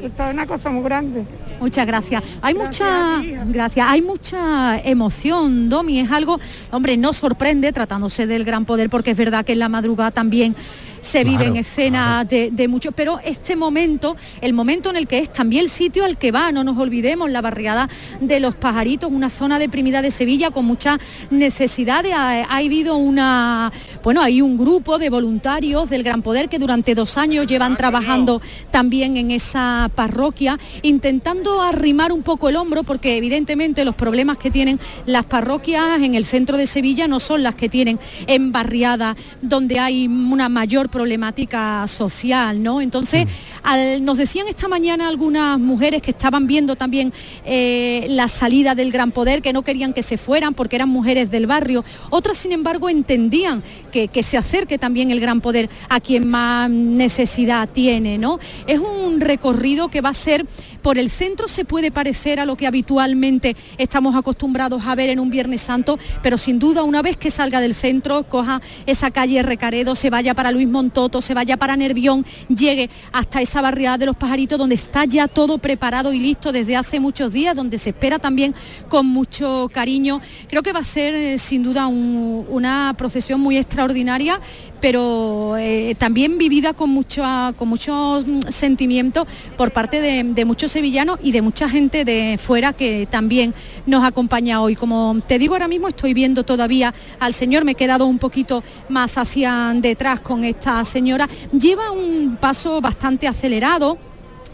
[0.01, 1.23] Esto es una cosa muy grande.
[1.63, 2.21] Muchas gracias.
[2.41, 6.37] Hay mucha gracias, hay mucha emoción, Domi, es algo,
[6.71, 10.57] hombre, no sorprende tratándose del gran poder porque es verdad que en la madrugada también
[11.03, 15.19] se vive en escenas de, de muchos, pero este momento, el momento en el que
[15.19, 17.89] es también el sitio al que va, no nos olvidemos, la barriada
[18.19, 20.99] de los pajaritos, una zona deprimida de Sevilla con muchas
[21.29, 22.13] necesidades.
[22.13, 23.71] Ha, ha habido una,
[24.03, 28.41] bueno, hay un grupo de voluntarios del Gran Poder que durante dos años llevan trabajando
[28.71, 34.51] también en esa parroquia, intentando arrimar un poco el hombro, porque evidentemente los problemas que
[34.51, 39.15] tienen las parroquias en el centro de Sevilla no son las que tienen en barriadas
[39.41, 42.79] donde hay una mayor problemática social, ¿no?
[42.79, 43.25] Entonces,
[43.63, 47.11] al- nos decían esta mañana algunas mujeres que estaban viendo también
[47.45, 51.31] eh, la salida del Gran Poder, que no querían que se fueran porque eran mujeres
[51.31, 51.83] del barrio.
[52.11, 56.69] Otras, sin embargo, entendían que, que se acerque también el Gran Poder a quien más
[56.69, 58.39] necesidad tiene, ¿no?
[58.67, 60.45] Es un recorrido que va a ser
[60.83, 65.19] por el centro se puede parecer a lo que habitualmente estamos acostumbrados a ver en
[65.19, 69.41] un Viernes Santo, pero sin duda una vez que salga del centro, coja esa calle
[69.41, 74.05] Recaredo, se vaya para Luis Montoto, se vaya para Nervión, llegue hasta esa barriada de
[74.05, 77.91] los pajaritos donde está ya todo preparado y listo desde hace muchos días, donde se
[77.91, 78.53] espera también
[78.89, 80.19] con mucho cariño.
[80.49, 84.39] Creo que va a ser eh, sin duda un- una procesión muy extraordinaria,
[84.81, 87.23] pero eh, también vivida con, mucho,
[87.57, 89.25] con muchos mm, sentimientos
[89.57, 93.53] por parte de, de muchos sevillanos y de mucha gente de fuera que también
[93.85, 94.75] nos acompaña hoy.
[94.75, 98.63] Como te digo ahora mismo, estoy viendo todavía al señor, me he quedado un poquito
[98.89, 101.29] más hacia detrás con esta señora.
[101.51, 103.99] Lleva un paso bastante acelerado.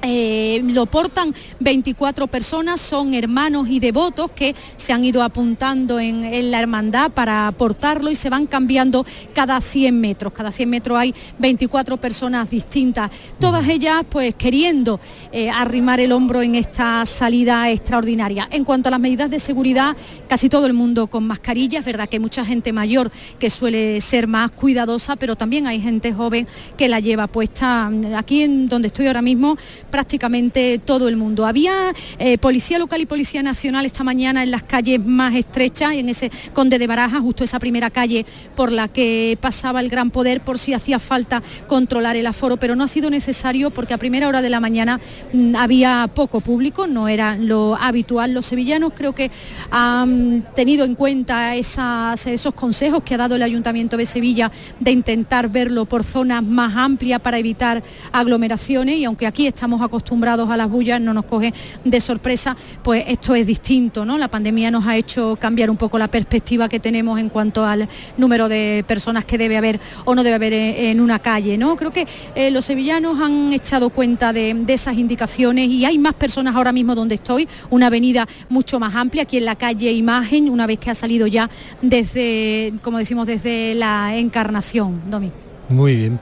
[0.01, 6.23] Eh, lo portan 24 personas, son hermanos y devotos que se han ido apuntando en,
[6.23, 10.31] en la hermandad para portarlo y se van cambiando cada 100 metros.
[10.31, 14.99] Cada 100 metros hay 24 personas distintas, todas ellas pues queriendo
[15.31, 18.47] eh, arrimar el hombro en esta salida extraordinaria.
[18.51, 19.95] En cuanto a las medidas de seguridad,
[20.27, 24.01] casi todo el mundo con mascarilla, es verdad que hay mucha gente mayor que suele
[24.01, 26.47] ser más cuidadosa, pero también hay gente joven
[26.77, 27.91] que la lleva puesta.
[28.15, 29.57] Aquí en donde estoy ahora mismo,
[29.89, 31.45] prácticamente todo el mundo.
[31.45, 36.09] Había eh, policía local y policía nacional esta mañana en las calles más estrechas, en
[36.09, 38.25] ese Conde de Baraja, justo esa primera calle
[38.55, 42.75] por la que pasaba el Gran Poder, por si hacía falta controlar el aforo, pero
[42.75, 44.99] no ha sido necesario porque a primera hora de la mañana
[45.33, 48.33] mm, había poco público, no era lo habitual.
[48.33, 49.31] Los sevillanos creo que
[49.71, 55.49] han tenido en cuenta esos consejos que ha dado el Ayuntamiento de Sevilla de intentar
[55.49, 60.69] verlo por zonas más amplias para evitar aglomeraciones y aunque aquí estamos acostumbrados a las
[60.69, 61.53] bullas, no nos coge
[61.84, 64.17] de sorpresa, pues esto es distinto, ¿no?
[64.17, 67.88] La pandemia nos ha hecho cambiar un poco la perspectiva que tenemos en cuanto al
[68.17, 71.75] número de personas que debe haber o no debe haber en una calle, ¿no?
[71.75, 76.13] Creo que eh, los sevillanos han echado cuenta de, de esas indicaciones y hay más
[76.13, 80.49] personas ahora mismo donde estoy, una avenida mucho más amplia, aquí en la calle Imagen,
[80.49, 81.49] una vez que ha salido ya
[81.82, 85.48] desde, como decimos, desde la encarnación, Domi.
[85.70, 86.20] Muy bien,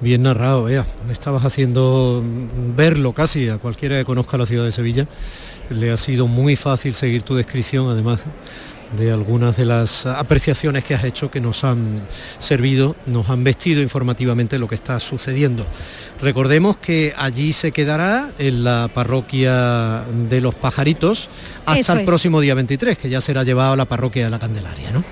[0.00, 0.84] bien narrado, vea.
[1.06, 2.22] Me estabas haciendo
[2.76, 5.06] verlo casi a cualquiera que conozca la ciudad de Sevilla.
[5.70, 8.20] Le ha sido muy fácil seguir tu descripción, además
[8.96, 12.00] de algunas de las apreciaciones que has hecho que nos han
[12.38, 15.64] servido, nos han vestido informativamente lo que está sucediendo.
[16.20, 21.28] Recordemos que allí se quedará en la parroquia de los pajaritos
[21.66, 22.06] hasta Eso el es.
[22.06, 25.04] próximo día 23, que ya será llevado a la parroquia de la Candelaria, ¿no?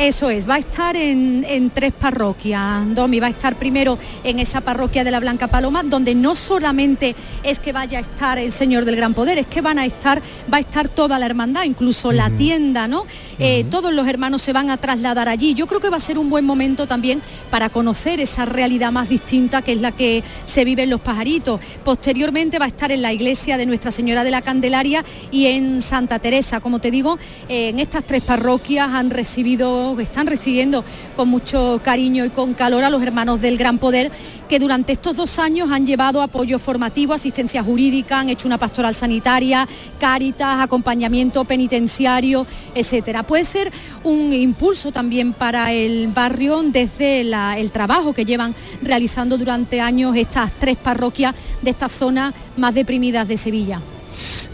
[0.00, 4.38] Eso es, va a estar en, en tres parroquias, Domi, va a estar primero en
[4.38, 8.50] esa parroquia de la Blanca Paloma, donde no solamente es que vaya a estar el
[8.50, 11.64] Señor del Gran Poder, es que van a estar, va a estar toda la hermandad,
[11.64, 13.04] incluso la tienda, ¿no?
[13.38, 15.52] Eh, todos los hermanos se van a trasladar allí.
[15.52, 17.20] Yo creo que va a ser un buen momento también
[17.50, 21.60] para conocer esa realidad más distinta que es la que se vive en los pajaritos.
[21.84, 25.82] Posteriormente va a estar en la iglesia de Nuestra Señora de la Candelaria y en
[25.82, 26.60] Santa Teresa.
[26.60, 27.18] Como te digo,
[27.50, 30.84] eh, en estas tres parroquias han recibido, están recibiendo
[31.16, 34.10] con mucho cariño y con calor a los hermanos del Gran Poder
[34.48, 38.94] que durante estos dos años han llevado apoyo formativo, asistencia jurídica, han hecho una pastoral
[38.96, 39.68] sanitaria,
[40.00, 43.22] cáritas, acompañamiento penitenciario, etcétera.
[43.22, 43.72] Puede ser
[44.02, 50.50] un impulso también para el barrio desde el trabajo que llevan realizando durante años estas
[50.58, 53.80] tres parroquias de estas zonas más deprimidas de Sevilla.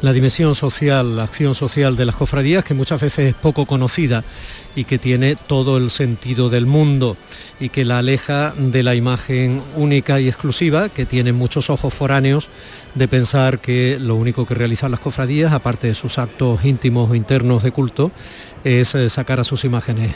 [0.03, 4.23] la dimensión social, la acción social de las cofradías, que muchas veces es poco conocida
[4.77, 7.17] y que tiene todo el sentido del mundo
[7.59, 12.51] y que la aleja de la imagen única y exclusiva que tienen muchos ojos foráneos
[12.95, 17.15] de pensar que lo único que realizan las cofradías, aparte de sus actos íntimos o
[17.15, 18.13] internos de culto,
[18.67, 20.13] es eh, sacar a sus imágenes.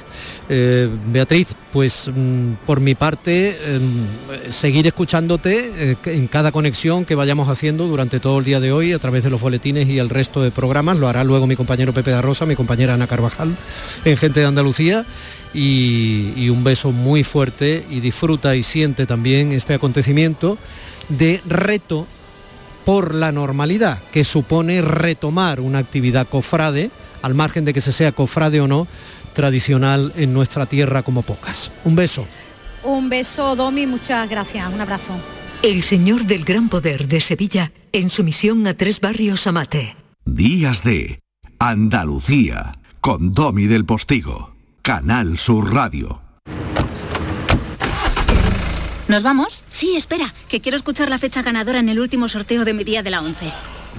[0.48, 7.14] Eh, Beatriz, pues mm, por mi parte, em, seguir escuchándote eh, en cada conexión que
[7.14, 10.08] vayamos haciendo durante todo el día de hoy a través de los boletines y el
[10.08, 10.98] resto de programas.
[10.98, 13.56] Lo hará luego mi compañero Pepe da Rosa, mi compañera Ana Carvajal
[14.04, 15.06] en Gente de Andalucía.
[15.52, 20.58] Y, y un beso muy fuerte y disfruta y siente también este acontecimiento
[21.08, 22.06] de reto
[22.84, 26.90] por la normalidad, que supone retomar una actividad cofrade,
[27.22, 28.86] al margen de que se sea cofrade o no,
[29.34, 31.72] tradicional en nuestra tierra como pocas.
[31.84, 32.26] Un beso.
[32.82, 35.12] Un beso, Domi, muchas gracias, un abrazo.
[35.62, 39.96] El Señor del Gran Poder de Sevilla en su misión a tres barrios Amate.
[40.24, 41.20] Días de
[41.58, 44.54] Andalucía con Domi del Postigo.
[44.82, 46.22] Canal Sur Radio.
[49.08, 49.62] ¿Nos vamos?
[49.68, 53.02] Sí, espera, que quiero escuchar la fecha ganadora en el último sorteo de mi día
[53.02, 53.52] de la 11.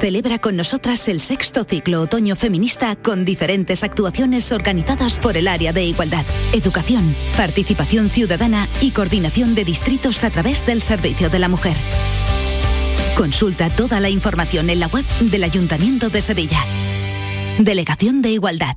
[0.00, 5.72] Celebra con nosotras el sexto ciclo otoño feminista con diferentes actuaciones organizadas por el área
[5.72, 11.48] de igualdad, educación, participación ciudadana y coordinación de distritos a través del Servicio de la
[11.48, 11.76] Mujer.
[13.16, 16.60] Consulta toda la información en la web del Ayuntamiento de Sevilla.
[17.58, 18.76] Delegación de Igualdad.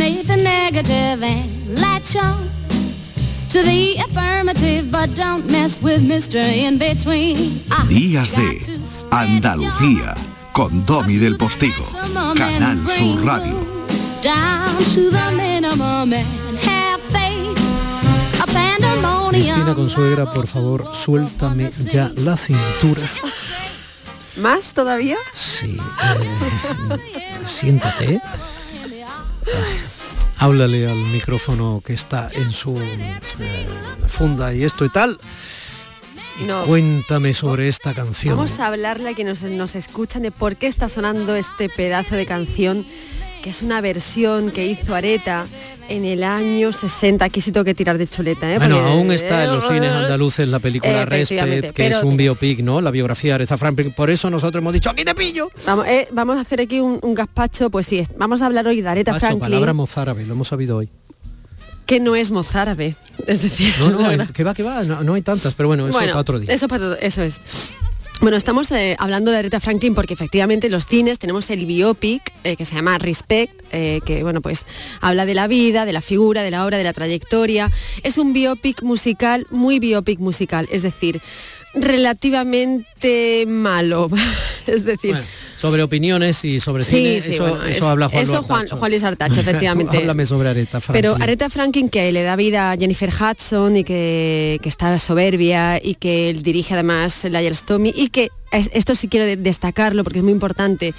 [0.00, 2.48] Eliminate the negative and latch on
[3.50, 6.36] to the affirmative, but don't mess with Mr.
[6.36, 7.60] In Between.
[7.88, 8.60] Días de
[9.10, 10.14] Andalucía
[10.52, 11.84] con Domi del Postigo.
[12.36, 13.56] Canal Sur Radio.
[14.22, 17.58] down to the minimum and have faith.
[18.42, 19.30] A pandemonium.
[19.44, 23.06] Cristina Consuegra, por favor, suéltame ya la cintura.
[24.36, 25.16] ¿Más todavía?
[25.34, 25.76] Sí.
[25.76, 28.20] eh, siéntate.
[29.46, 29.80] Ay,
[30.40, 33.20] háblale al micrófono que está en su eh,
[34.08, 35.18] funda y esto y tal.
[36.40, 36.64] Y No.
[36.64, 38.36] Cuéntame sobre esta canción.
[38.36, 42.16] Vamos a hablarle a quienes nos, nos escuchan de por qué está sonando este pedazo
[42.16, 42.86] de canción,
[43.42, 45.46] que es una versión que hizo Areta
[45.88, 47.24] en el año 60.
[47.24, 48.58] Aquí sí tengo que tirar de chuleta, ¿eh?
[48.58, 52.60] Bueno, Porque- aún está en los cines andaluces la película Respect, que es un biopic,
[52.60, 52.80] ¿no?
[52.80, 53.92] La biografía de Aretha Franklin.
[53.92, 55.50] Por eso nosotros hemos dicho, aquí te pillo.
[55.66, 58.80] Vamos, eh, vamos a hacer aquí un, un gazpacho, pues sí, vamos a hablar hoy
[58.82, 60.88] de Aretha Macho, Franklin, palabra mozárabe, lo hemos sabido hoy.
[61.86, 62.94] que no es mozárabe.
[63.26, 65.84] Es decir, No, no, eh, que va, que va, no, no hay tantas, pero bueno,
[65.88, 66.52] eso Bueno, para otro día.
[66.54, 67.40] Eso para eso es.
[68.20, 72.34] Bueno, estamos eh, hablando de Aretha Franklin porque efectivamente en los cines tenemos el biopic
[72.44, 74.66] eh, que se llama Respect, eh, que bueno pues
[75.00, 77.70] habla de la vida, de la figura, de la obra, de la trayectoria.
[78.02, 81.22] Es un biopic musical, muy biopic musical, es decir,
[81.74, 84.08] relativamente malo.
[84.66, 85.26] es decir, Bueno,
[85.58, 88.68] sobre opiniones y sobre Sí, cine, sí, eso, bueno, eso es- habla Juan eso Juan-.
[88.68, 89.96] Juan Luis Artacho, efectivamente.
[89.98, 91.02] Háblame sobre Aretha Franklin.
[91.12, 95.80] Pero Aretha Franklin que le da vida a Jennifer Hudson y que, que está soberbia
[95.82, 100.18] y que él dirige además la Yellowstone y que esto sí quiero de- destacarlo porque
[100.20, 100.94] es muy importante.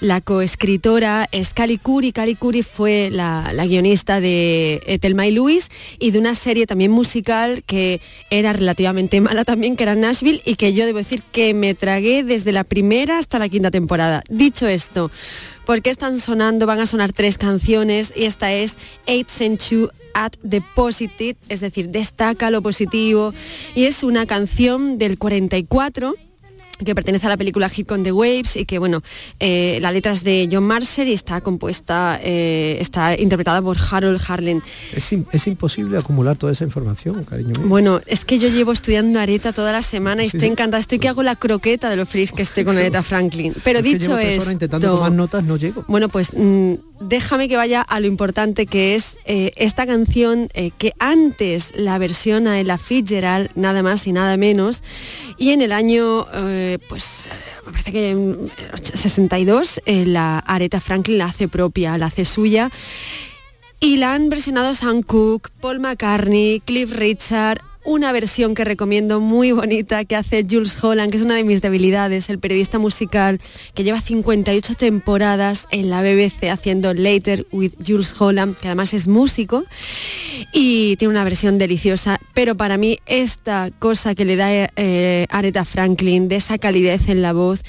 [0.00, 2.12] La coescritora es Cali Curry.
[2.12, 6.66] Cali Curry fue la, la guionista de eh, Thelma y Luis y de una serie
[6.66, 8.00] también musical que
[8.30, 12.22] era relativamente mala también, que era Nashville y que yo debo decir que me tragué
[12.24, 14.22] desde la primera hasta la quinta temporada.
[14.28, 15.10] Dicho esto,
[15.64, 16.64] ¿Por qué están sonando?
[16.66, 18.76] Van a sonar tres canciones y esta es
[19.06, 23.32] Eight Century at the Positive, es decir, destaca lo positivo.
[23.74, 26.14] Y es una canción del 44
[26.84, 29.02] que pertenece a la película Hit con the Waves y que bueno,
[29.40, 34.20] eh, la letra es de John Marser y está compuesta, eh, está interpretada por Harold
[34.28, 34.62] Harlan.
[34.94, 37.66] Es, es imposible acumular toda esa información, cariño mío.
[37.68, 40.52] Bueno, es que yo llevo estudiando Areta toda la semana y Sí, estoy sí.
[40.52, 40.80] encantada.
[40.80, 43.54] Estoy que hago la croqueta de lo feliz que estoy con Aretha Franklin.
[43.64, 44.18] Pero Es dicho
[44.50, 45.84] intentando tomar notas, no llego.
[45.88, 50.70] bueno, pues mm, déjame que vaya a lo importante que es eh, esta canción eh,
[50.76, 54.82] que antes la versión a Ella Fitzgerald, nada más y nada menos,
[55.36, 57.30] y en el año, eh, pues,
[57.64, 58.50] parece que en
[58.82, 62.70] 62, eh, la Aretha Franklin la hace propia, la hace suya.
[63.78, 69.52] Y la han versionado Sam Cooke, Paul McCartney, Cliff Richard, una versión que recomiendo muy
[69.52, 73.38] bonita que hace Jules Holland, que es una de mis debilidades, el periodista musical
[73.74, 79.06] que lleva 58 temporadas en la BBC haciendo Later with Jules Holland, que además es
[79.06, 79.64] músico
[80.52, 85.64] y tiene una versión deliciosa, pero para mí esta cosa que le da eh, Aretha
[85.64, 87.62] Franklin, de esa calidez en la voz,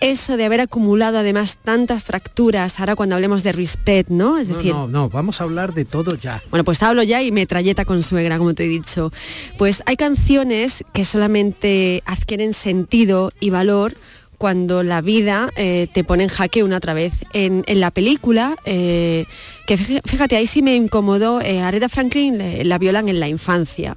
[0.00, 4.38] eso de haber acumulado además tantas fracturas, ahora cuando hablemos de respect, ¿no?
[4.38, 6.42] Es No, decir, no, no, vamos a hablar de todo ya.
[6.50, 9.12] bueno, pues hablo ya y metralleta con suegra, como te he dicho.
[9.56, 13.96] Pues hay canciones que solamente adquieren sentido y valor
[14.38, 17.12] cuando la vida eh, te pone en jaque una otra vez.
[17.32, 19.24] En, en la película, eh,
[19.66, 23.28] que fí- fíjate, ahí sí me incomodó, eh, Aretha Franklin le- la violan en la
[23.28, 23.96] infancia.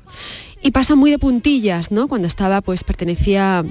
[0.63, 2.07] Y pasa muy de puntillas, ¿no?
[2.07, 3.63] Cuando estaba, pues pertenecía,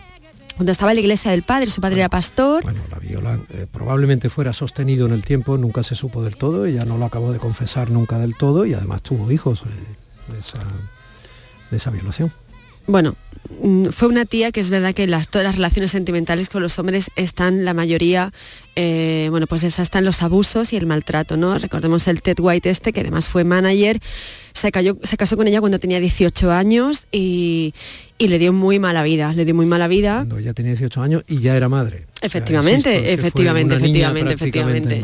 [0.60, 2.62] cuando estaba en la iglesia del padre, su padre era pastor.
[2.62, 6.66] Bueno, la viola eh, probablemente fuera sostenido en el tiempo, nunca se supo del todo,
[6.66, 10.38] ella no lo acabó de confesar nunca del todo y además tuvo hijos eh, de,
[10.38, 10.58] esa,
[11.70, 12.30] de esa violación.
[12.86, 13.16] Bueno,
[13.62, 16.78] mm, fue una tía que es verdad que las, todas las relaciones sentimentales con los
[16.78, 18.30] hombres están la mayoría,
[18.76, 21.56] eh, bueno, pues esa están los abusos y el maltrato, ¿no?
[21.56, 23.98] Recordemos el Ted White este, que además fue manager,
[24.52, 27.72] se, cayó- se casó con ella cuando tenía 18 años y,
[28.20, 30.16] y le dio muy mala vida, le dio muy mala vida.
[30.16, 32.04] Cuando ella tenía 18 años y ya era madre.
[32.20, 35.02] Efectivamente, efectivamente, efectivamente, efectivamente.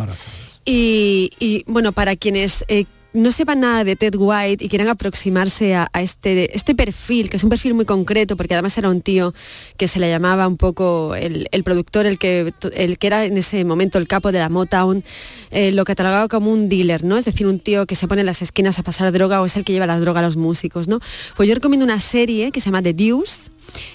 [0.66, 2.84] y, bueno, para quienes eh,
[3.16, 7.44] no sepan nada de Ted White y quieran aproximarse a, este, este perfil, que es
[7.44, 9.34] un perfil muy concreto, porque además era un tío
[9.76, 13.64] que se le llamaba un poco el, productor, el que, el que era en ese
[13.64, 15.02] momento el capo de la Motown,
[15.50, 17.16] eh, lo catalogaba como un dealer, ¿no?
[17.16, 19.56] Es decir, un tío que se pone en las esquinas a pasar droga o es
[19.56, 21.00] el que lleva la droga a los músicos, ¿no?
[21.36, 23.50] Pues yo recomiendo una serie que se llama The Deuce,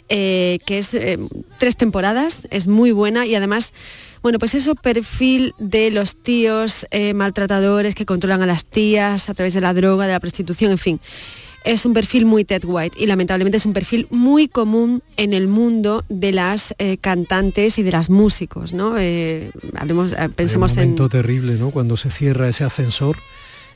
[0.10, 1.20] eh, que es eh,
[1.60, 3.74] tres temporadas, es muy buena y además
[4.22, 9.34] bueno, pues eso perfil de los tíos eh, maltratadores que controlan a las tías a
[9.34, 11.00] través de la droga, de la prostitución, en fin.
[11.64, 15.48] Es un perfil muy Ted White y lamentablemente es un perfil muy común en el
[15.48, 18.96] mundo de las eh, cantantes y de las músicos, ¿no?
[18.98, 21.70] Eh, hablemos, pensemos un momento terrible, ¿no?
[21.70, 23.18] Cuando se cierra ese ascensor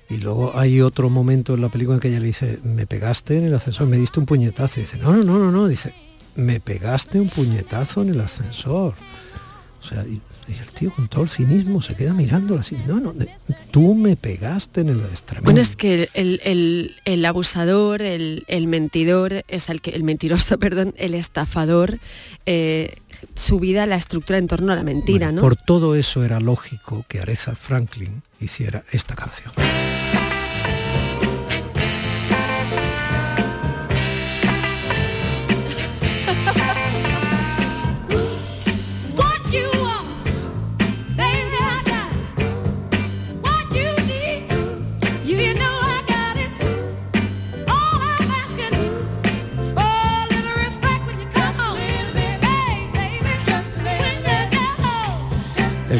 [0.10, 3.38] y luego hay otro momento en la película en que ella le dice, me pegaste
[3.38, 4.80] en el ascensor, me diste un puñetazo.
[4.80, 5.68] Y dice, no, no, no, no, no.
[5.68, 5.96] Dice,
[6.36, 8.94] me pegaste un puñetazo en el ascensor.
[9.82, 12.78] O sea, y el tío con todo el cinismo se queda mirando así.
[12.88, 13.14] No, no,
[13.72, 15.44] tú me pegaste en el extremo.
[15.44, 22.00] Bueno, es que el, abusador, el, mentidor, es el que, el mentiroso, perdón, el estafador,
[22.46, 22.96] eh,
[23.36, 25.42] su vida la estructura en torno a la mentira, ¿no?
[25.42, 29.54] Por todo eso era lógico que Aretha Franklin hiciera esta canción.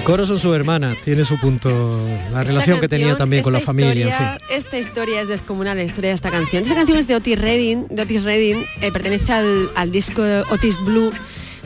[0.06, 2.00] El coro son su hermana, tiene su punto,
[2.32, 4.38] la relación que tenía también con la familia.
[4.52, 6.62] Esta historia es descomunal, la historia de esta canción.
[6.62, 11.12] Esta canción es de Otis Redding, de Otis Redding, eh, pertenece al, disco Otis Blue.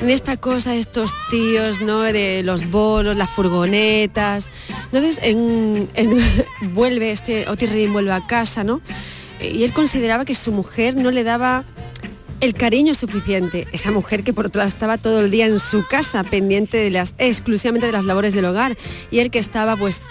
[0.01, 1.99] En esta cosa de estos tíos, ¿no?
[1.99, 4.47] De los bolos, las furgonetas.
[4.89, 5.19] Entonces,
[6.61, 8.79] vuelve, este Otis Redding vuelve a casa, ¿no?
[9.41, 11.65] Y él consideraba que su mujer no le daba
[12.41, 13.67] el cariño suficiente.
[13.71, 16.89] Esa mujer que por otro lado estaba todo el día en su casa, pendiente de
[16.89, 18.77] las, exclusivamente de las labores del hogar.
[19.11, 20.01] Y él que estaba, pues,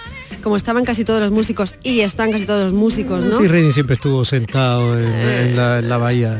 [0.42, 3.42] como estaban casi todos los músicos, y están casi todos los músicos, ¿no?
[3.42, 6.38] Y Redding siempre estuvo sentado en, la, bahía.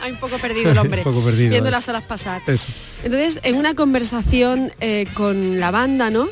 [0.00, 1.02] Hay un poco perdido el hombre,
[1.48, 2.42] viendo las horas pasar.
[2.46, 6.28] Entonces, en una conversación eh, con la banda, ¿no?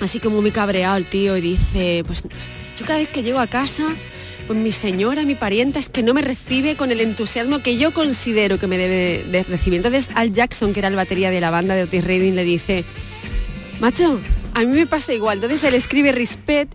[0.00, 2.24] Así como muy cabreado el tío y dice, pues
[2.76, 3.86] yo cada vez que llego a casa
[4.46, 7.92] pues mi señora, mi parienta, es que no me recibe con el entusiasmo que yo
[7.92, 9.78] considero que me debe de recibir.
[9.78, 12.84] Entonces Al Jackson, que era el batería de la banda de Otis Redding, le dice,
[13.80, 14.20] macho,
[14.54, 15.38] a mí me pasa igual.
[15.38, 16.72] Entonces él escribe Respect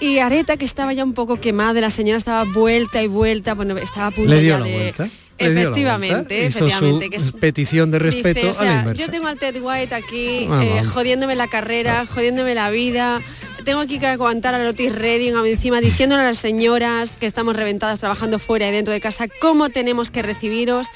[0.00, 3.76] y Areta, que estaba ya un poco quemada, la señora estaba vuelta y vuelta, bueno,
[3.78, 4.72] estaba a punto ¿Le dio la de...
[4.72, 5.08] Vuelta?
[5.36, 7.10] Efectivamente, efectivamente.
[7.10, 10.84] que es, petición de respeto a la Yo tengo al Ted White aquí ah, eh,
[10.84, 13.20] jodiéndome la carrera, jodiéndome la vida,
[13.64, 17.98] tengo aquí que aguantar a Lotis Redding encima diciéndole a las señoras que estamos reventadas
[17.98, 20.88] trabajando fuera y dentro de casa cómo tenemos que recibiros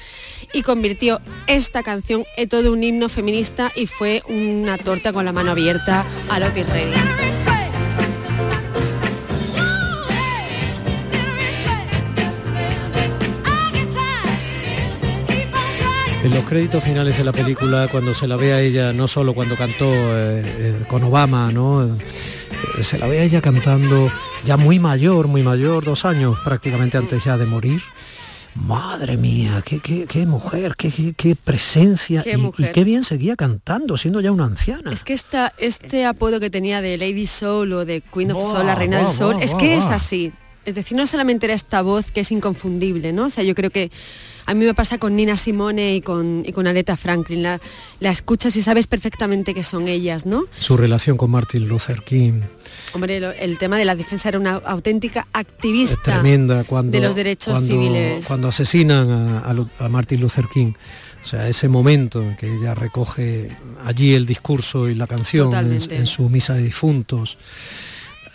[0.53, 5.33] y convirtió esta canción en todo un himno feminista y fue una torta con la
[5.33, 6.95] mano abierta a Lotis Redding.
[16.25, 19.33] En los créditos finales de la película, cuando se la ve a ella, no solo
[19.33, 21.97] cuando cantó eh, eh, con Obama, ¿no?
[22.83, 24.11] Se la ve ella cantando
[24.45, 27.83] ya muy mayor, muy mayor, dos años prácticamente antes ya de morir.
[28.55, 34.33] Madre mía, qué, qué, mujer, qué, qué, presencia y, qué bien seguía cantando, siendo ya
[34.33, 34.93] una anciana.
[34.93, 38.67] Es que esta, este apodo que tenía de Lady Soul o de Queen of Soul,
[38.67, 40.33] la reina del Soul, es que es así.
[40.65, 43.27] Es decir, no solamente era esta voz que es inconfundible, ¿no?
[43.27, 43.91] O sea, yo creo que
[44.49, 47.43] a mí me pasa con Nina Simone y con, y con Aretha Franklin.
[47.43, 47.61] La,
[48.01, 50.47] la escuchas y sabes perfectamente que son ellas, ¿no?
[50.59, 52.41] Su relación con Martin Luther King.
[52.95, 57.63] Hombre, el tema de la defensa era una auténtica activista tremenda cuando, de los derechos
[57.63, 58.25] civiles.
[58.27, 60.73] Cuando asesinan a, Martin Luther King.
[61.23, 66.07] O sea, ese momento en que ella recoge allí el discurso y la canción en,
[66.07, 67.37] su misa de difuntos.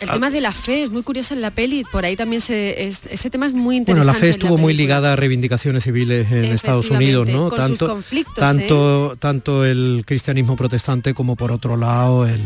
[0.03, 2.87] El tema de la fe es muy curioso en la peli, por ahí también se,
[2.87, 4.05] ese tema es muy interesante.
[4.05, 7.49] Bueno, la fe estuvo muy ligada a reivindicaciones civiles en Estados Unidos, ¿no?
[7.49, 8.01] tanto,
[8.35, 9.17] tanto, ¿eh?
[9.17, 12.41] tanto el cristianismo protestante como por otro lado el,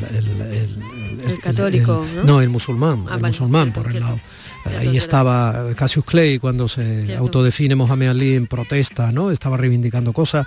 [1.25, 2.41] el, católico, ¿no?
[2.41, 4.19] el musulmán, ah, el musulmán por el lado.
[4.79, 9.31] Ahí estaba Cassius Clay cuando se autodefine Mohamed Ali en protesta, ¿no?
[9.31, 10.45] Estaba reivindicando cosas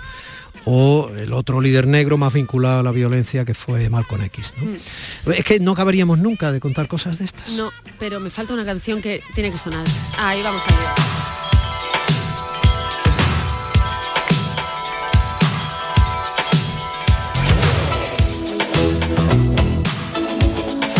[0.65, 4.53] o el otro líder negro más vinculado a la violencia que fue Malcolm X.
[4.59, 4.71] ¿no?
[4.71, 5.31] Mm.
[5.33, 7.51] Es que no acabaríamos nunca de contar cosas de estas.
[7.53, 9.83] No, pero me falta una canción que tiene que sonar.
[10.19, 11.11] Ahí vamos a ver.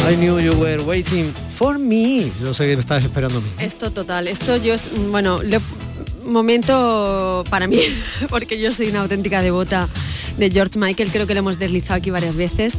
[0.10, 2.30] I knew you were waiting for me.
[2.42, 3.48] Yo sé que me estás esperando a mí.
[3.60, 5.60] Esto total, esto yo, es, bueno, le-
[6.26, 7.80] momento para mí,
[8.30, 9.88] porque yo soy una auténtica devota
[10.38, 12.78] de George Michael, creo que lo hemos deslizado aquí varias veces.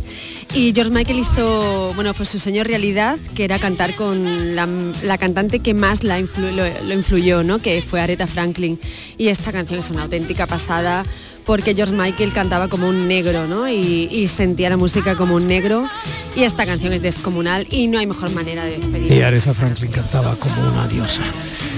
[0.54, 4.68] Y George Michael hizo, bueno, pues su sueño realidad, que era cantar con la,
[5.04, 7.60] la cantante que más la influ- lo, lo influyó, ¿no?
[7.60, 8.78] Que fue Aretha Franklin.
[9.18, 11.04] Y esta canción es una auténtica pasada
[11.46, 13.68] porque George Michael cantaba como un negro, ¿no?
[13.68, 15.88] Y, y sentía la música como un negro.
[16.36, 19.12] Y esta canción es descomunal y no hay mejor manera de despedir.
[19.12, 21.22] Y Aretha Franklin cantaba como una diosa.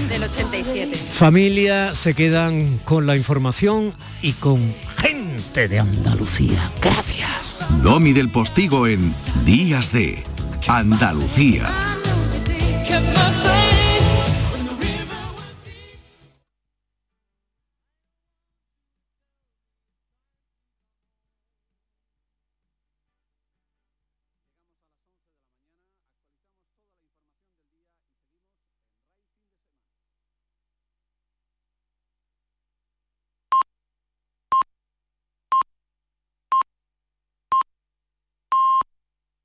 [0.09, 0.95] Del 87.
[0.95, 4.61] Familia, se quedan con la información y con
[5.35, 6.71] gente de Andalucía.
[6.81, 7.59] Gracias.
[7.83, 9.13] Domi del Postigo en
[9.43, 10.23] Días de
[10.67, 11.94] Andalucía.